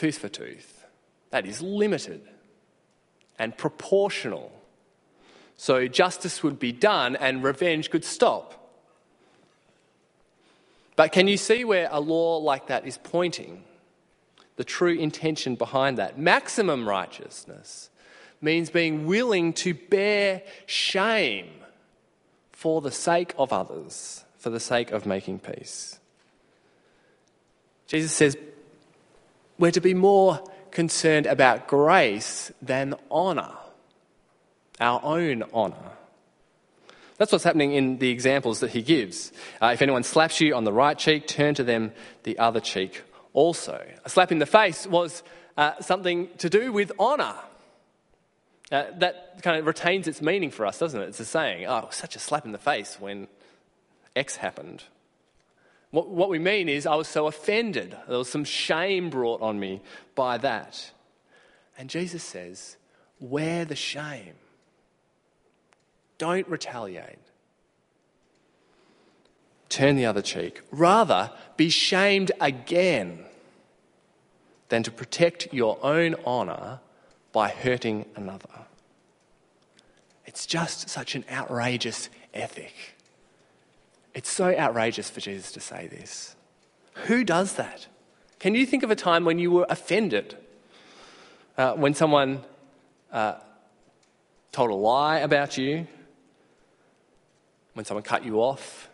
tooth 0.00 0.16
for 0.16 0.30
tooth. 0.30 0.86
That 1.28 1.46
is 1.46 1.60
limited 1.60 2.22
and 3.38 3.56
proportional. 3.56 4.50
So 5.58 5.86
justice 5.88 6.42
would 6.42 6.58
be 6.58 6.72
done 6.72 7.16
and 7.16 7.44
revenge 7.44 7.90
could 7.90 8.04
stop. 8.04 8.56
But 10.96 11.12
can 11.12 11.28
you 11.28 11.36
see 11.36 11.64
where 11.64 11.88
a 11.92 12.00
law 12.00 12.38
like 12.38 12.68
that 12.68 12.86
is 12.86 12.96
pointing? 12.96 13.62
The 14.56 14.64
true 14.64 14.94
intention 14.94 15.54
behind 15.54 15.98
that. 15.98 16.18
Maximum 16.18 16.88
righteousness 16.88 17.90
means 18.40 18.70
being 18.70 19.04
willing 19.04 19.52
to 19.52 19.74
bear 19.74 20.42
shame 20.64 21.50
for 22.52 22.80
the 22.80 22.90
sake 22.90 23.34
of 23.36 23.52
others, 23.52 24.24
for 24.38 24.48
the 24.48 24.60
sake 24.60 24.92
of 24.92 25.04
making 25.04 25.40
peace. 25.40 25.98
Jesus 27.86 28.12
says, 28.12 28.36
we're 29.60 29.70
to 29.70 29.80
be 29.80 29.94
more 29.94 30.42
concerned 30.70 31.26
about 31.26 31.68
grace 31.68 32.50
than 32.62 32.94
honour, 33.10 33.52
our 34.80 35.00
own 35.04 35.42
honour. 35.52 35.92
That's 37.18 37.30
what's 37.30 37.44
happening 37.44 37.72
in 37.72 37.98
the 37.98 38.08
examples 38.08 38.60
that 38.60 38.70
he 38.70 38.80
gives. 38.80 39.30
Uh, 39.60 39.72
if 39.74 39.82
anyone 39.82 40.02
slaps 40.02 40.40
you 40.40 40.54
on 40.54 40.64
the 40.64 40.72
right 40.72 40.96
cheek, 40.96 41.28
turn 41.28 41.54
to 41.56 41.62
them 41.62 41.92
the 42.22 42.38
other 42.38 42.60
cheek 42.60 43.02
also. 43.34 43.86
A 44.06 44.08
slap 44.08 44.32
in 44.32 44.38
the 44.38 44.46
face 44.46 44.86
was 44.86 45.22
uh, 45.58 45.72
something 45.80 46.30
to 46.38 46.48
do 46.48 46.72
with 46.72 46.90
honour. 46.98 47.34
Uh, 48.72 48.84
that 48.98 49.42
kind 49.42 49.58
of 49.58 49.66
retains 49.66 50.08
its 50.08 50.22
meaning 50.22 50.50
for 50.50 50.64
us, 50.64 50.78
doesn't 50.78 50.98
it? 50.98 51.08
It's 51.08 51.20
a 51.20 51.26
saying, 51.26 51.66
oh, 51.66 51.88
such 51.90 52.16
a 52.16 52.18
slap 52.18 52.46
in 52.46 52.52
the 52.52 52.58
face 52.58 52.98
when 52.98 53.28
X 54.16 54.36
happened. 54.36 54.84
What, 55.90 56.08
what 56.08 56.28
we 56.28 56.38
mean 56.38 56.68
is, 56.68 56.86
I 56.86 56.94
was 56.94 57.08
so 57.08 57.26
offended. 57.26 57.96
There 58.08 58.18
was 58.18 58.28
some 58.28 58.44
shame 58.44 59.10
brought 59.10 59.40
on 59.42 59.58
me 59.58 59.80
by 60.14 60.38
that. 60.38 60.92
And 61.76 61.90
Jesus 61.90 62.22
says, 62.22 62.76
Wear 63.18 63.64
the 63.64 63.76
shame. 63.76 64.34
Don't 66.18 66.48
retaliate. 66.48 67.18
Turn 69.68 69.96
the 69.96 70.06
other 70.06 70.22
cheek. 70.22 70.62
Rather, 70.70 71.30
be 71.56 71.70
shamed 71.70 72.32
again 72.40 73.24
than 74.68 74.82
to 74.82 74.90
protect 74.90 75.52
your 75.52 75.78
own 75.82 76.14
honour 76.26 76.80
by 77.32 77.48
hurting 77.48 78.06
another. 78.16 78.48
It's 80.26 80.46
just 80.46 80.88
such 80.88 81.14
an 81.14 81.24
outrageous 81.30 82.08
ethic. 82.34 82.96
It's 84.14 84.30
so 84.30 84.54
outrageous 84.56 85.08
for 85.08 85.20
Jesus 85.20 85.52
to 85.52 85.60
say 85.60 85.86
this. 85.86 86.34
Who 87.06 87.24
does 87.24 87.54
that? 87.54 87.86
Can 88.38 88.54
you 88.54 88.66
think 88.66 88.82
of 88.82 88.90
a 88.90 88.96
time 88.96 89.24
when 89.24 89.38
you 89.38 89.50
were 89.50 89.66
offended? 89.68 90.36
Uh, 91.56 91.74
when 91.74 91.94
someone 91.94 92.42
uh, 93.12 93.34
told 94.52 94.70
a 94.70 94.74
lie 94.74 95.18
about 95.18 95.58
you? 95.58 95.86
When 97.74 97.84
someone 97.84 98.02
cut 98.02 98.24
you 98.24 98.40
off? 98.40 98.88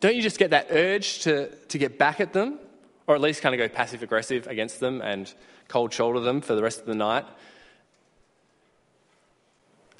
Don't 0.00 0.14
you 0.14 0.22
just 0.22 0.38
get 0.38 0.50
that 0.50 0.68
urge 0.70 1.20
to, 1.20 1.48
to 1.48 1.78
get 1.78 1.98
back 1.98 2.20
at 2.20 2.32
them? 2.32 2.58
Or 3.06 3.14
at 3.14 3.20
least 3.20 3.42
kind 3.42 3.54
of 3.54 3.58
go 3.58 3.68
passive 3.74 4.02
aggressive 4.02 4.46
against 4.46 4.80
them 4.80 5.00
and 5.02 5.32
cold 5.68 5.92
shoulder 5.92 6.20
them 6.20 6.40
for 6.40 6.54
the 6.54 6.62
rest 6.62 6.80
of 6.80 6.86
the 6.86 6.94
night? 6.94 7.24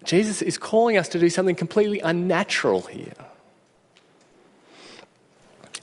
Jesus 0.05 0.43
is 0.43 0.59
calling 0.59 0.97
us 0.97 1.09
to 1.09 1.19
do 1.19 1.31
something 1.31 1.55
completely 1.55 2.01
unnatural 2.01 2.83
here. 2.83 3.15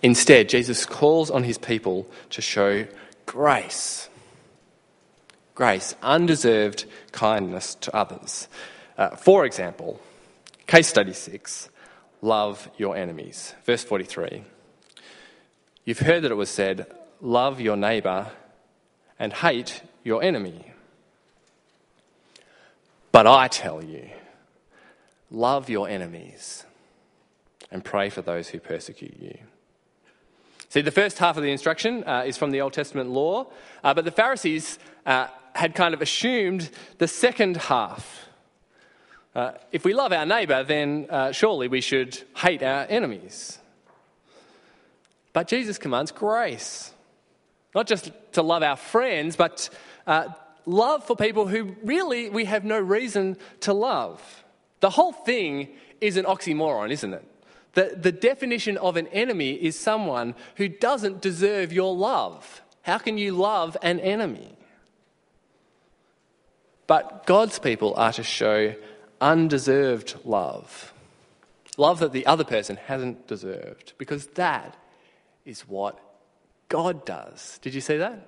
Instead, 0.03 0.49
Jesus 0.49 0.85
calls 0.85 1.29
on 1.29 1.43
his 1.43 1.57
people 1.57 2.07
to 2.31 2.41
show 2.41 2.87
grace. 3.25 4.09
Grace, 5.53 5.95
undeserved 6.01 6.85
kindness 7.11 7.75
to 7.75 7.95
others. 7.95 8.47
Uh, 8.97 9.15
for 9.15 9.45
example, 9.45 9.99
case 10.65 10.87
study 10.87 11.13
six 11.13 11.69
love 12.21 12.69
your 12.77 12.95
enemies. 12.95 13.55
Verse 13.65 13.83
43. 13.83 14.43
You've 15.85 15.99
heard 15.99 16.23
that 16.23 16.31
it 16.31 16.35
was 16.35 16.49
said, 16.49 16.85
love 17.19 17.59
your 17.59 17.75
neighbour 17.75 18.31
and 19.19 19.33
hate 19.33 19.81
your 20.03 20.23
enemy. 20.23 20.71
But 23.11 23.27
I 23.27 23.47
tell 23.47 23.83
you, 23.83 24.09
love 25.29 25.69
your 25.69 25.89
enemies 25.89 26.65
and 27.71 27.83
pray 27.83 28.09
for 28.09 28.21
those 28.21 28.49
who 28.49 28.59
persecute 28.59 29.17
you. 29.19 29.37
See, 30.71 30.79
the 30.79 30.89
first 30.89 31.17
half 31.17 31.35
of 31.35 31.43
the 31.43 31.51
instruction 31.51 32.05
uh, 32.05 32.23
is 32.25 32.37
from 32.37 32.51
the 32.51 32.61
Old 32.61 32.71
Testament 32.71 33.09
law, 33.09 33.47
uh, 33.83 33.93
but 33.93 34.05
the 34.05 34.11
Pharisees 34.11 34.79
uh, 35.05 35.27
had 35.53 35.75
kind 35.75 35.93
of 35.93 36.01
assumed 36.01 36.69
the 36.97 37.09
second 37.09 37.57
half. 37.57 38.29
Uh, 39.35 39.51
if 39.73 39.83
we 39.83 39.93
love 39.93 40.13
our 40.13 40.25
neighbour, 40.25 40.63
then 40.63 41.07
uh, 41.09 41.33
surely 41.33 41.67
we 41.67 41.81
should 41.81 42.23
hate 42.37 42.63
our 42.63 42.85
enemies. 42.87 43.59
But 45.33 45.49
Jesus 45.49 45.77
commands 45.77 46.13
grace. 46.13 46.93
Not 47.75 47.85
just 47.85 48.09
to 48.31 48.41
love 48.41 48.63
our 48.63 48.77
friends, 48.77 49.35
but 49.35 49.69
uh, 50.07 50.29
love 50.65 51.03
for 51.03 51.17
people 51.17 51.47
who 51.47 51.75
really 51.83 52.29
we 52.29 52.45
have 52.45 52.63
no 52.63 52.79
reason 52.79 53.35
to 53.59 53.73
love. 53.73 54.21
The 54.79 54.91
whole 54.91 55.11
thing 55.11 55.67
is 55.99 56.15
an 56.15 56.23
oxymoron, 56.23 56.91
isn't 56.91 57.13
it? 57.13 57.25
The, 57.73 57.97
the 57.99 58.11
definition 58.11 58.77
of 58.77 58.97
an 58.97 59.07
enemy 59.07 59.51
is 59.51 59.79
someone 59.79 60.35
who 60.55 60.67
doesn't 60.67 61.21
deserve 61.21 61.71
your 61.71 61.95
love. 61.95 62.61
How 62.81 62.97
can 62.97 63.17
you 63.17 63.33
love 63.33 63.77
an 63.81 63.99
enemy? 63.99 64.57
But 66.87 67.25
God's 67.25 67.59
people 67.59 67.93
are 67.95 68.11
to 68.13 68.23
show 68.23 68.75
undeserved 69.21 70.15
love. 70.25 70.93
Love 71.77 71.99
that 71.99 72.11
the 72.11 72.25
other 72.25 72.43
person 72.43 72.75
hasn't 72.75 73.27
deserved, 73.27 73.93
because 73.97 74.27
that 74.27 74.75
is 75.45 75.61
what 75.61 75.97
God 76.67 77.05
does. 77.05 77.59
Did 77.61 77.73
you 77.73 77.81
see 77.81 77.97
that? 77.97 78.27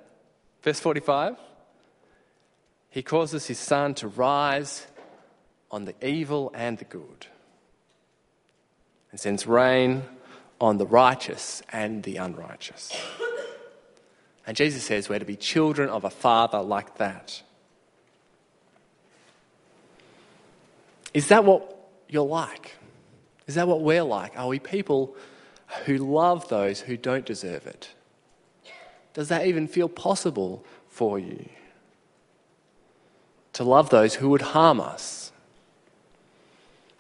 Verse 0.62 0.80
45 0.80 1.36
He 2.90 3.04
causes 3.04 3.48
his 3.48 3.60
sun 3.60 3.96
to 3.96 4.08
rise 4.08 4.88
on 5.70 5.84
the 5.84 5.96
evil 6.02 6.52
and 6.56 6.78
the 6.78 6.86
good 6.86 7.28
and 9.14 9.20
sends 9.20 9.46
rain 9.46 10.02
on 10.60 10.80
the 10.80 10.88
righteous 10.88 11.62
and 11.72 12.02
the 12.02 12.18
unrighteous. 12.18 12.92
And 14.48 14.58
Jesus 14.58 14.84
says 14.84 15.08
we're 15.08 15.20
to 15.20 15.26
be 15.26 15.36
children 15.36 15.88
of 15.88 16.04
a 16.04 16.10
father 16.10 16.60
like 16.64 16.98
that. 16.98 17.44
Is 21.14 21.28
that 21.28 21.46
what 21.46 21.78
you're 22.10 22.26
like? 22.26 22.76
Is 23.46 23.54
that 23.54 23.68
what 23.68 23.82
we're 23.82 24.02
like? 24.02 24.36
Are 24.36 24.48
we 24.48 24.58
people 24.58 25.16
who 25.86 25.98
love 25.98 26.50
those 26.50 26.80
who 26.80 26.98
don't 26.98 27.24
deserve 27.24 27.68
it? 27.68 27.90
Does 29.14 29.30
that 29.30 29.46
even 29.46 29.68
feel 29.68 29.90
possible 29.90 30.66
for 30.88 31.20
you? 31.20 31.50
To 33.54 33.64
love 33.64 33.92
those 33.92 34.16
who 34.16 34.30
would 34.30 34.42
harm 34.42 34.82
us. 34.82 35.32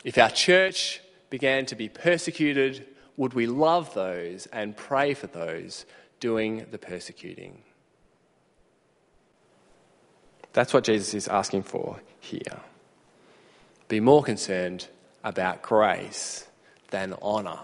If 0.03 0.19
our 0.19 0.29
church 0.29 0.99
began 1.33 1.65
to 1.65 1.73
be 1.73 1.89
persecuted, 1.89 2.85
would 3.17 3.33
we 3.33 3.47
love 3.47 3.91
those 3.95 4.45
and 4.53 4.77
pray 4.77 5.15
for 5.15 5.25
those 5.25 5.83
doing 6.19 6.63
the 6.69 6.77
persecuting? 6.77 7.57
That's 10.51 10.75
what 10.75 10.83
Jesus 10.83 11.15
is 11.15 11.27
asking 11.27 11.63
for 11.63 11.99
here. 12.19 12.59
Be 13.87 13.99
more 13.99 14.21
concerned 14.21 14.87
about 15.23 15.63
grace 15.63 16.47
than 16.91 17.13
honour. 17.13 17.61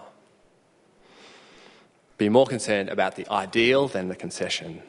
Be 2.18 2.28
more 2.28 2.46
concerned 2.46 2.88
about 2.88 3.14
the 3.14 3.30
ideal 3.30 3.86
than 3.86 4.08
the 4.08 4.16
concession. 4.16 4.82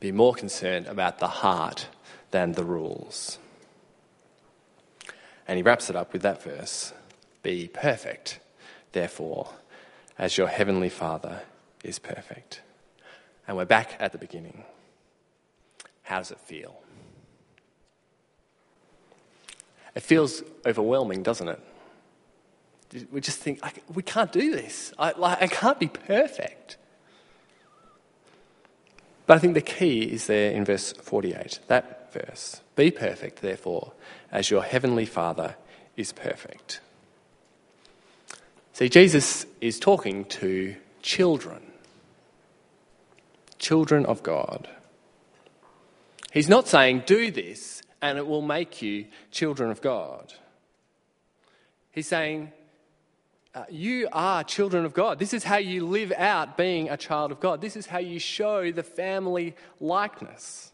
Be 0.00 0.12
more 0.12 0.32
concerned 0.32 0.86
about 0.86 1.18
the 1.18 1.28
heart 1.28 1.88
than 2.30 2.52
the 2.52 2.64
rules. 2.64 3.36
And 5.46 5.58
he 5.58 5.62
wraps 5.62 5.90
it 5.90 5.94
up 5.94 6.14
with 6.14 6.22
that 6.22 6.42
verse 6.42 6.94
Be 7.44 7.68
perfect, 7.68 8.40
therefore, 8.92 9.50
as 10.18 10.38
your 10.38 10.48
heavenly 10.48 10.88
Father 10.88 11.42
is 11.84 11.98
perfect. 11.98 12.62
And 13.46 13.58
we're 13.58 13.66
back 13.66 13.96
at 14.00 14.12
the 14.12 14.18
beginning. 14.18 14.64
How 16.04 16.18
does 16.18 16.30
it 16.30 16.40
feel? 16.40 16.80
It 19.94 20.02
feels 20.02 20.42
overwhelming, 20.64 21.22
doesn't 21.22 21.48
it? 21.48 21.60
We 23.12 23.20
just 23.20 23.40
think, 23.40 23.60
we 23.92 24.02
can't 24.02 24.32
do 24.32 24.50
this. 24.50 24.94
I, 24.98 25.12
like, 25.12 25.42
I 25.42 25.46
can't 25.46 25.78
be 25.78 25.88
perfect. 25.88 26.78
But 29.26 29.36
I 29.36 29.38
think 29.38 29.52
the 29.52 29.60
key 29.60 30.04
is 30.04 30.28
there 30.28 30.50
in 30.50 30.64
verse 30.64 30.94
48, 30.94 31.60
that 31.66 32.10
verse. 32.10 32.62
Be 32.74 32.90
perfect, 32.90 33.42
therefore, 33.42 33.92
as 34.32 34.50
your 34.50 34.62
heavenly 34.62 35.04
Father 35.04 35.56
is 35.94 36.10
perfect. 36.10 36.80
See, 38.74 38.88
Jesus 38.88 39.46
is 39.60 39.78
talking 39.78 40.24
to 40.24 40.74
children, 41.00 41.62
children 43.56 44.04
of 44.04 44.24
God. 44.24 44.68
He's 46.32 46.48
not 46.48 46.66
saying, 46.66 47.04
do 47.06 47.30
this 47.30 47.82
and 48.02 48.18
it 48.18 48.26
will 48.26 48.42
make 48.42 48.82
you 48.82 49.06
children 49.30 49.70
of 49.70 49.80
God. 49.80 50.34
He's 51.92 52.08
saying, 52.08 52.50
uh, 53.54 53.62
you 53.70 54.08
are 54.10 54.42
children 54.42 54.84
of 54.84 54.92
God. 54.92 55.20
This 55.20 55.32
is 55.32 55.44
how 55.44 55.58
you 55.58 55.86
live 55.86 56.10
out 56.10 56.56
being 56.56 56.90
a 56.90 56.96
child 56.96 57.30
of 57.30 57.38
God. 57.38 57.60
This 57.60 57.76
is 57.76 57.86
how 57.86 57.98
you 57.98 58.18
show 58.18 58.72
the 58.72 58.82
family 58.82 59.54
likeness. 59.78 60.72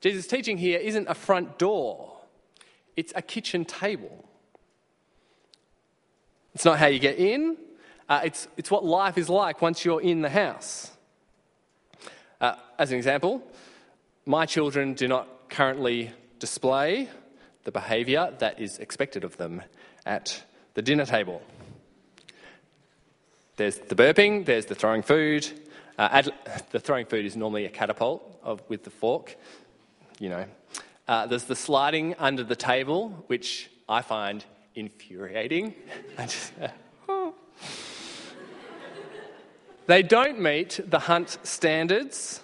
Jesus' 0.00 0.26
teaching 0.26 0.56
here 0.56 0.78
isn't 0.78 1.06
a 1.06 1.14
front 1.14 1.58
door, 1.58 2.16
it's 2.96 3.12
a 3.14 3.20
kitchen 3.20 3.66
table. 3.66 4.24
It's 6.54 6.64
not 6.64 6.78
how 6.78 6.86
you 6.86 6.98
get 6.98 7.18
in, 7.18 7.56
uh, 8.08 8.20
it's, 8.24 8.48
it's 8.56 8.70
what 8.70 8.84
life 8.84 9.18
is 9.18 9.28
like 9.28 9.62
once 9.62 9.84
you're 9.84 10.00
in 10.00 10.22
the 10.22 10.30
house. 10.30 10.90
Uh, 12.40 12.54
as 12.78 12.92
an 12.92 12.98
example, 12.98 13.42
my 14.26 14.46
children 14.46 14.94
do 14.94 15.08
not 15.08 15.48
currently 15.48 16.10
display 16.38 17.08
the 17.64 17.72
behaviour 17.72 18.32
that 18.38 18.60
is 18.60 18.78
expected 18.78 19.24
of 19.24 19.36
them 19.36 19.62
at 20.04 20.44
the 20.74 20.82
dinner 20.82 21.06
table. 21.06 21.40
There's 23.56 23.78
the 23.78 23.94
burping, 23.94 24.44
there's 24.44 24.66
the 24.66 24.74
throwing 24.74 25.02
food. 25.02 25.48
Uh, 25.98 26.08
ad- 26.10 26.34
the 26.70 26.80
throwing 26.80 27.06
food 27.06 27.24
is 27.24 27.36
normally 27.36 27.64
a 27.64 27.70
catapult 27.70 28.38
of, 28.42 28.62
with 28.68 28.82
the 28.84 28.90
fork, 28.90 29.36
you 30.18 30.28
know. 30.28 30.44
Uh, 31.06 31.26
there's 31.26 31.44
the 31.44 31.56
sliding 31.56 32.14
under 32.18 32.42
the 32.42 32.56
table, 32.56 33.24
which 33.28 33.70
I 33.88 34.02
find 34.02 34.44
infuriating. 34.74 35.74
they 39.86 40.02
don't 40.02 40.40
meet 40.40 40.80
the 40.86 40.98
hunt 40.98 41.38
standards, 41.42 42.40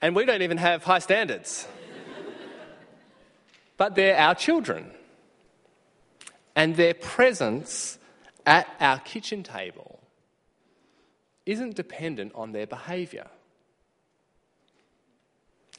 and 0.00 0.14
we 0.16 0.24
don't 0.24 0.42
even 0.42 0.58
have 0.58 0.84
high 0.84 0.98
standards 0.98 1.66
but 3.80 3.94
they're 3.94 4.14
our 4.14 4.34
children. 4.34 4.90
And 6.54 6.76
their 6.76 6.92
presence 6.92 7.98
at 8.44 8.68
our 8.78 8.98
kitchen 8.98 9.42
table 9.42 10.00
isn't 11.46 11.76
dependent 11.76 12.32
on 12.34 12.52
their 12.52 12.66
behaviour. 12.66 13.26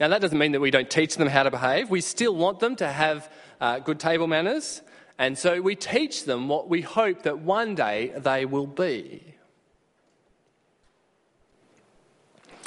Now, 0.00 0.08
that 0.08 0.20
doesn't 0.20 0.36
mean 0.36 0.50
that 0.50 0.60
we 0.60 0.72
don't 0.72 0.90
teach 0.90 1.16
them 1.16 1.28
how 1.28 1.44
to 1.44 1.50
behave. 1.52 1.90
We 1.90 2.00
still 2.00 2.34
want 2.34 2.58
them 2.58 2.74
to 2.74 2.88
have 2.88 3.30
uh, 3.60 3.78
good 3.78 4.00
table 4.00 4.26
manners, 4.26 4.82
and 5.18 5.38
so 5.38 5.60
we 5.60 5.76
teach 5.76 6.24
them 6.24 6.48
what 6.48 6.68
we 6.68 6.80
hope 6.80 7.22
that 7.22 7.38
one 7.38 7.74
day 7.74 8.12
they 8.16 8.44
will 8.44 8.66
be. 8.66 9.32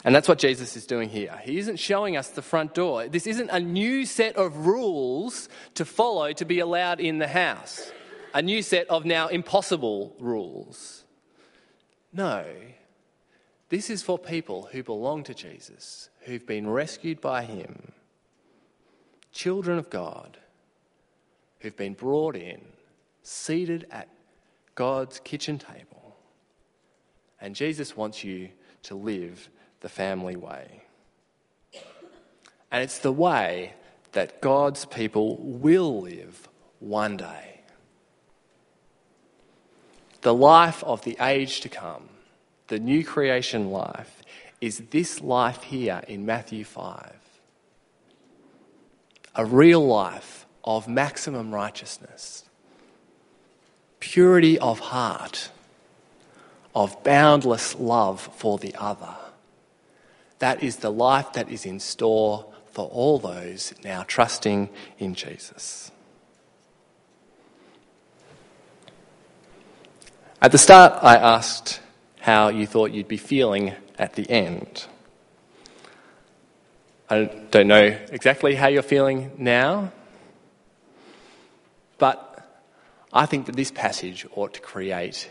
And 0.06 0.14
that's 0.14 0.28
what 0.28 0.38
Jesus 0.38 0.78
is 0.78 0.86
doing 0.86 1.10
here. 1.10 1.42
He 1.44 1.58
isn't 1.58 1.78
showing 1.78 2.16
us 2.16 2.30
the 2.30 2.44
front 2.44 2.76
door. 2.76 3.08
This 3.08 3.26
isn't 3.26 3.50
a 3.50 3.60
new 3.60 4.06
set 4.06 4.36
of 4.36 4.68
rules 4.68 5.50
to 5.74 5.84
follow 5.84 6.32
to 6.34 6.46
be 6.46 6.60
allowed 6.60 7.00
in 7.00 7.18
the 7.18 7.28
house, 7.28 7.92
a 8.32 8.44
new 8.44 8.62
set 8.62 8.88
of 8.88 9.04
now 9.04 9.28
impossible 9.30 10.16
rules. 10.20 11.06
No. 12.14 12.46
This 13.70 13.90
is 13.90 14.04
for 14.04 14.20
people 14.20 14.70
who 14.72 14.84
belong 14.84 15.24
to 15.24 15.34
Jesus, 15.34 16.12
who've 16.22 16.46
been 16.46 16.70
rescued 16.70 17.20
by 17.20 17.44
him, 17.44 17.92
children 19.32 19.80
of 19.80 19.90
God, 19.90 20.38
who've 21.66 21.76
been 21.76 21.94
brought 21.94 22.36
in, 22.36 22.62
seated 23.24 23.88
at 23.90 24.08
God's 24.76 25.20
kitchen 25.20 25.58
table. 25.58 26.16
And 27.42 27.56
Jesus 27.56 27.98
wants 27.98 28.24
you 28.24 28.50
to 28.84 28.96
live 28.96 29.50
the 29.82 29.90
family 29.90 30.36
way. 30.36 30.84
And 32.72 32.84
it's 32.84 33.00
the 33.00 33.12
way 33.12 33.74
that 34.12 34.42
God's 34.42 34.86
people 34.86 35.38
will 35.42 36.02
live 36.02 36.48
one 36.80 37.18
day. 37.18 37.62
The 40.22 40.34
life 40.34 40.84
of 40.84 41.04
the 41.04 41.18
age 41.20 41.62
to 41.62 41.70
come, 41.70 42.10
the 42.68 42.80
new 42.80 43.04
creation 43.04 43.72
life, 43.72 44.22
is 44.62 44.84
this 44.92 45.20
life 45.20 45.64
here 45.64 46.04
in 46.08 46.26
Matthew 46.26 46.64
5. 46.64 47.14
A 49.36 49.46
real 49.46 49.86
life 49.86 50.45
of 50.66 50.88
maximum 50.88 51.54
righteousness, 51.54 52.44
purity 54.02 54.60
of 54.60 54.80
heart, 54.80 55.52
of 56.74 57.02
boundless 57.04 57.76
love 57.76 58.30
for 58.36 58.58
the 58.58 58.76
other 58.76 59.16
that 60.40 60.62
is 60.64 60.78
the 60.78 60.92
life 60.92 61.34
that 61.34 61.50
is 61.50 61.66
in 61.66 61.80
store 61.80 62.46
for 62.72 62.88
all 62.90 63.20
those 63.20 63.74
now 63.84 64.04
trusting 64.08 64.70
in 65.00 65.16
Jesus. 65.16 65.92
At 70.42 70.52
the 70.52 70.58
start, 70.58 71.02
I 71.02 71.16
asked 71.16 71.80
how 72.20 72.50
you 72.50 72.68
thought 72.68 72.92
you'd 72.92 73.08
be 73.08 73.18
feeling 73.18 73.74
at 73.98 74.14
the 74.14 74.30
end. 74.30 74.86
I 77.10 77.26
don't 77.52 77.68
know 77.68 77.98
exactly 78.12 78.56
how 78.56 78.68
you're 78.68 78.84
feeling 78.84 79.32
now, 79.38 79.92
but 81.98 82.36
I 83.14 83.26
think 83.26 83.46
that 83.46 83.56
this 83.56 83.72
passage 83.72 84.26
ought 84.36 84.54
to 84.54 84.62
create 84.62 85.30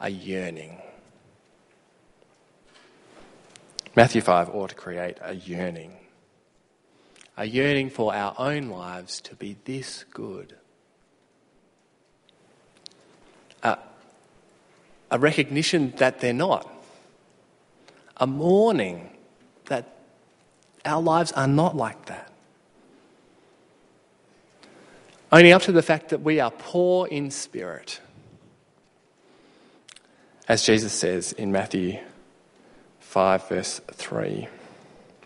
a 0.00 0.10
yearning. 0.10 0.80
Matthew 3.96 4.20
5 4.20 4.50
ought 4.50 4.70
to 4.70 4.74
create 4.74 5.18
a 5.20 5.34
yearning. 5.34 5.96
A 7.36 7.44
yearning 7.46 7.90
for 7.90 8.14
our 8.14 8.34
own 8.38 8.68
lives 8.68 9.20
to 9.22 9.34
be 9.34 9.56
this 9.64 10.04
good. 10.10 10.56
A, 13.62 13.78
a 15.10 15.18
recognition 15.18 15.92
that 15.96 16.20
they're 16.20 16.32
not. 16.32 16.70
A 18.16 18.26
mourning 18.26 19.10
that 19.66 19.96
our 20.84 21.00
lives 21.00 21.32
are 21.32 21.48
not 21.48 21.76
like 21.76 22.06
that. 22.06 22.33
Owning 25.34 25.50
up 25.50 25.62
to 25.62 25.72
the 25.72 25.82
fact 25.82 26.10
that 26.10 26.22
we 26.22 26.38
are 26.38 26.52
poor 26.52 27.08
in 27.08 27.28
spirit. 27.28 28.00
As 30.46 30.64
Jesus 30.64 30.92
says 30.92 31.32
in 31.32 31.50
Matthew 31.50 31.98
5, 33.00 33.48
verse 33.48 33.80
3. 33.90 34.46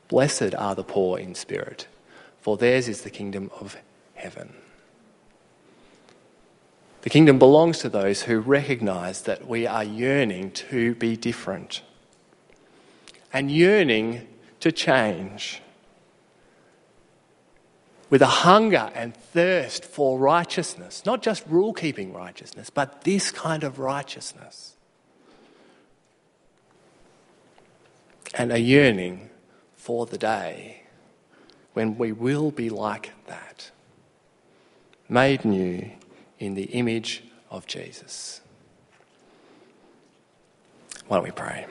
Blessed 0.08 0.54
are 0.54 0.74
the 0.74 0.82
poor 0.82 1.18
in 1.18 1.34
spirit, 1.34 1.88
for 2.40 2.56
theirs 2.56 2.88
is 2.88 3.02
the 3.02 3.10
kingdom 3.10 3.50
of 3.60 3.76
heaven. 4.14 4.54
The 7.02 7.10
kingdom 7.10 7.38
belongs 7.38 7.76
to 7.80 7.90
those 7.90 8.22
who 8.22 8.40
recognize 8.40 9.20
that 9.24 9.46
we 9.46 9.66
are 9.66 9.84
yearning 9.84 10.52
to 10.52 10.94
be 10.94 11.18
different. 11.18 11.82
and 13.30 13.50
yearning 13.50 14.26
to 14.60 14.72
change. 14.72 15.60
With 18.10 18.22
a 18.22 18.26
hunger 18.26 18.90
and 18.94 19.14
thirst 19.14 19.84
for 19.84 20.18
righteousness, 20.18 21.02
not 21.04 21.22
just 21.22 21.44
rule 21.46 21.74
keeping 21.74 22.12
righteousness, 22.12 22.70
but 22.70 23.02
this 23.04 23.30
kind 23.30 23.64
of 23.64 23.78
righteousness. 23.78 24.76
And 28.34 28.52
a 28.52 28.58
yearning 28.58 29.30
for 29.74 30.06
the 30.06 30.18
day 30.18 30.82
when 31.74 31.96
we 31.96 32.12
will 32.12 32.50
be 32.50 32.70
like 32.70 33.12
that, 33.26 33.70
made 35.08 35.44
new 35.44 35.90
in 36.38 36.54
the 36.54 36.64
image 36.64 37.22
of 37.50 37.66
Jesus. 37.66 38.40
Why 41.06 41.18
don't 41.18 41.24
we 41.24 41.30
pray? 41.30 41.66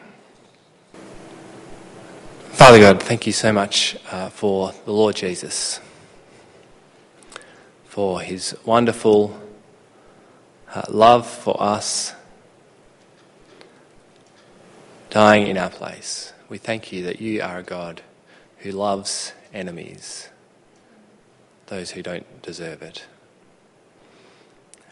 Father 2.52 2.80
God, 2.80 3.04
thank 3.04 3.28
you 3.28 3.34
so 3.34 3.52
much 3.54 3.98
uh, 4.12 4.30
for 4.30 4.74
the 4.86 4.92
Lord 4.92 5.16
Jesus, 5.16 5.80
for 7.98 8.22
his 8.22 8.56
wonderful 8.64 9.36
uh, 10.72 10.84
love 10.88 11.26
for 11.26 11.60
us, 11.60 12.14
dying 15.10 15.48
in 15.48 15.58
our 15.58 15.72
place. 15.72 16.32
We 16.48 16.60
thank 16.60 16.92
you 16.92 17.04
that 17.06 17.20
you 17.20 17.42
are 17.42 17.58
a 17.58 17.64
God 17.64 18.04
who 18.58 18.70
loves 18.70 19.34
enemies, 19.52 20.30
those 21.66 21.90
who 21.90 22.04
don't 22.04 22.44
deserve 22.44 22.84
it. 22.84 23.06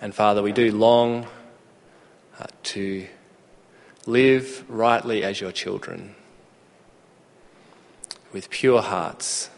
And 0.02 0.15
Father, 0.15 0.41
we 0.41 0.52
do 0.52 0.76
long 0.76 1.28
uh, 2.39 2.48
to 2.63 3.06
live 4.08 4.65
rightly 4.68 5.24
as 5.24 5.39
your 5.39 5.52
children, 5.52 6.15
with 8.34 8.50
pure 8.50 8.82
hearts, 8.82 9.52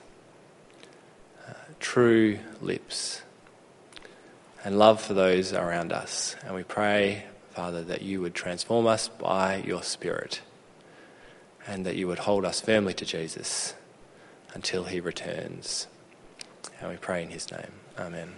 uh, 1.47 1.53
true 1.79 2.39
lips, 2.59 3.21
and 4.63 4.77
love 4.77 5.01
for 5.01 5.13
those 5.13 5.53
around 5.53 5.91
us. 5.91 6.35
And 6.45 6.55
we 6.55 6.63
pray, 6.63 7.25
Father, 7.51 7.83
that 7.83 8.01
you 8.01 8.21
would 8.21 8.33
transform 8.33 8.87
us 8.87 9.07
by 9.07 9.57
your 9.57 9.83
Spirit 9.83 10.41
and 11.67 11.85
that 11.85 11.95
you 11.95 12.07
would 12.07 12.19
hold 12.19 12.45
us 12.45 12.61
firmly 12.61 12.93
to 12.93 13.05
Jesus 13.05 13.75
until 14.53 14.85
he 14.85 14.99
returns. 14.99 15.87
And 16.79 16.89
we 16.89 16.97
pray 16.97 17.23
in 17.23 17.29
his 17.29 17.51
name. 17.51 17.71
Amen. 17.99 18.33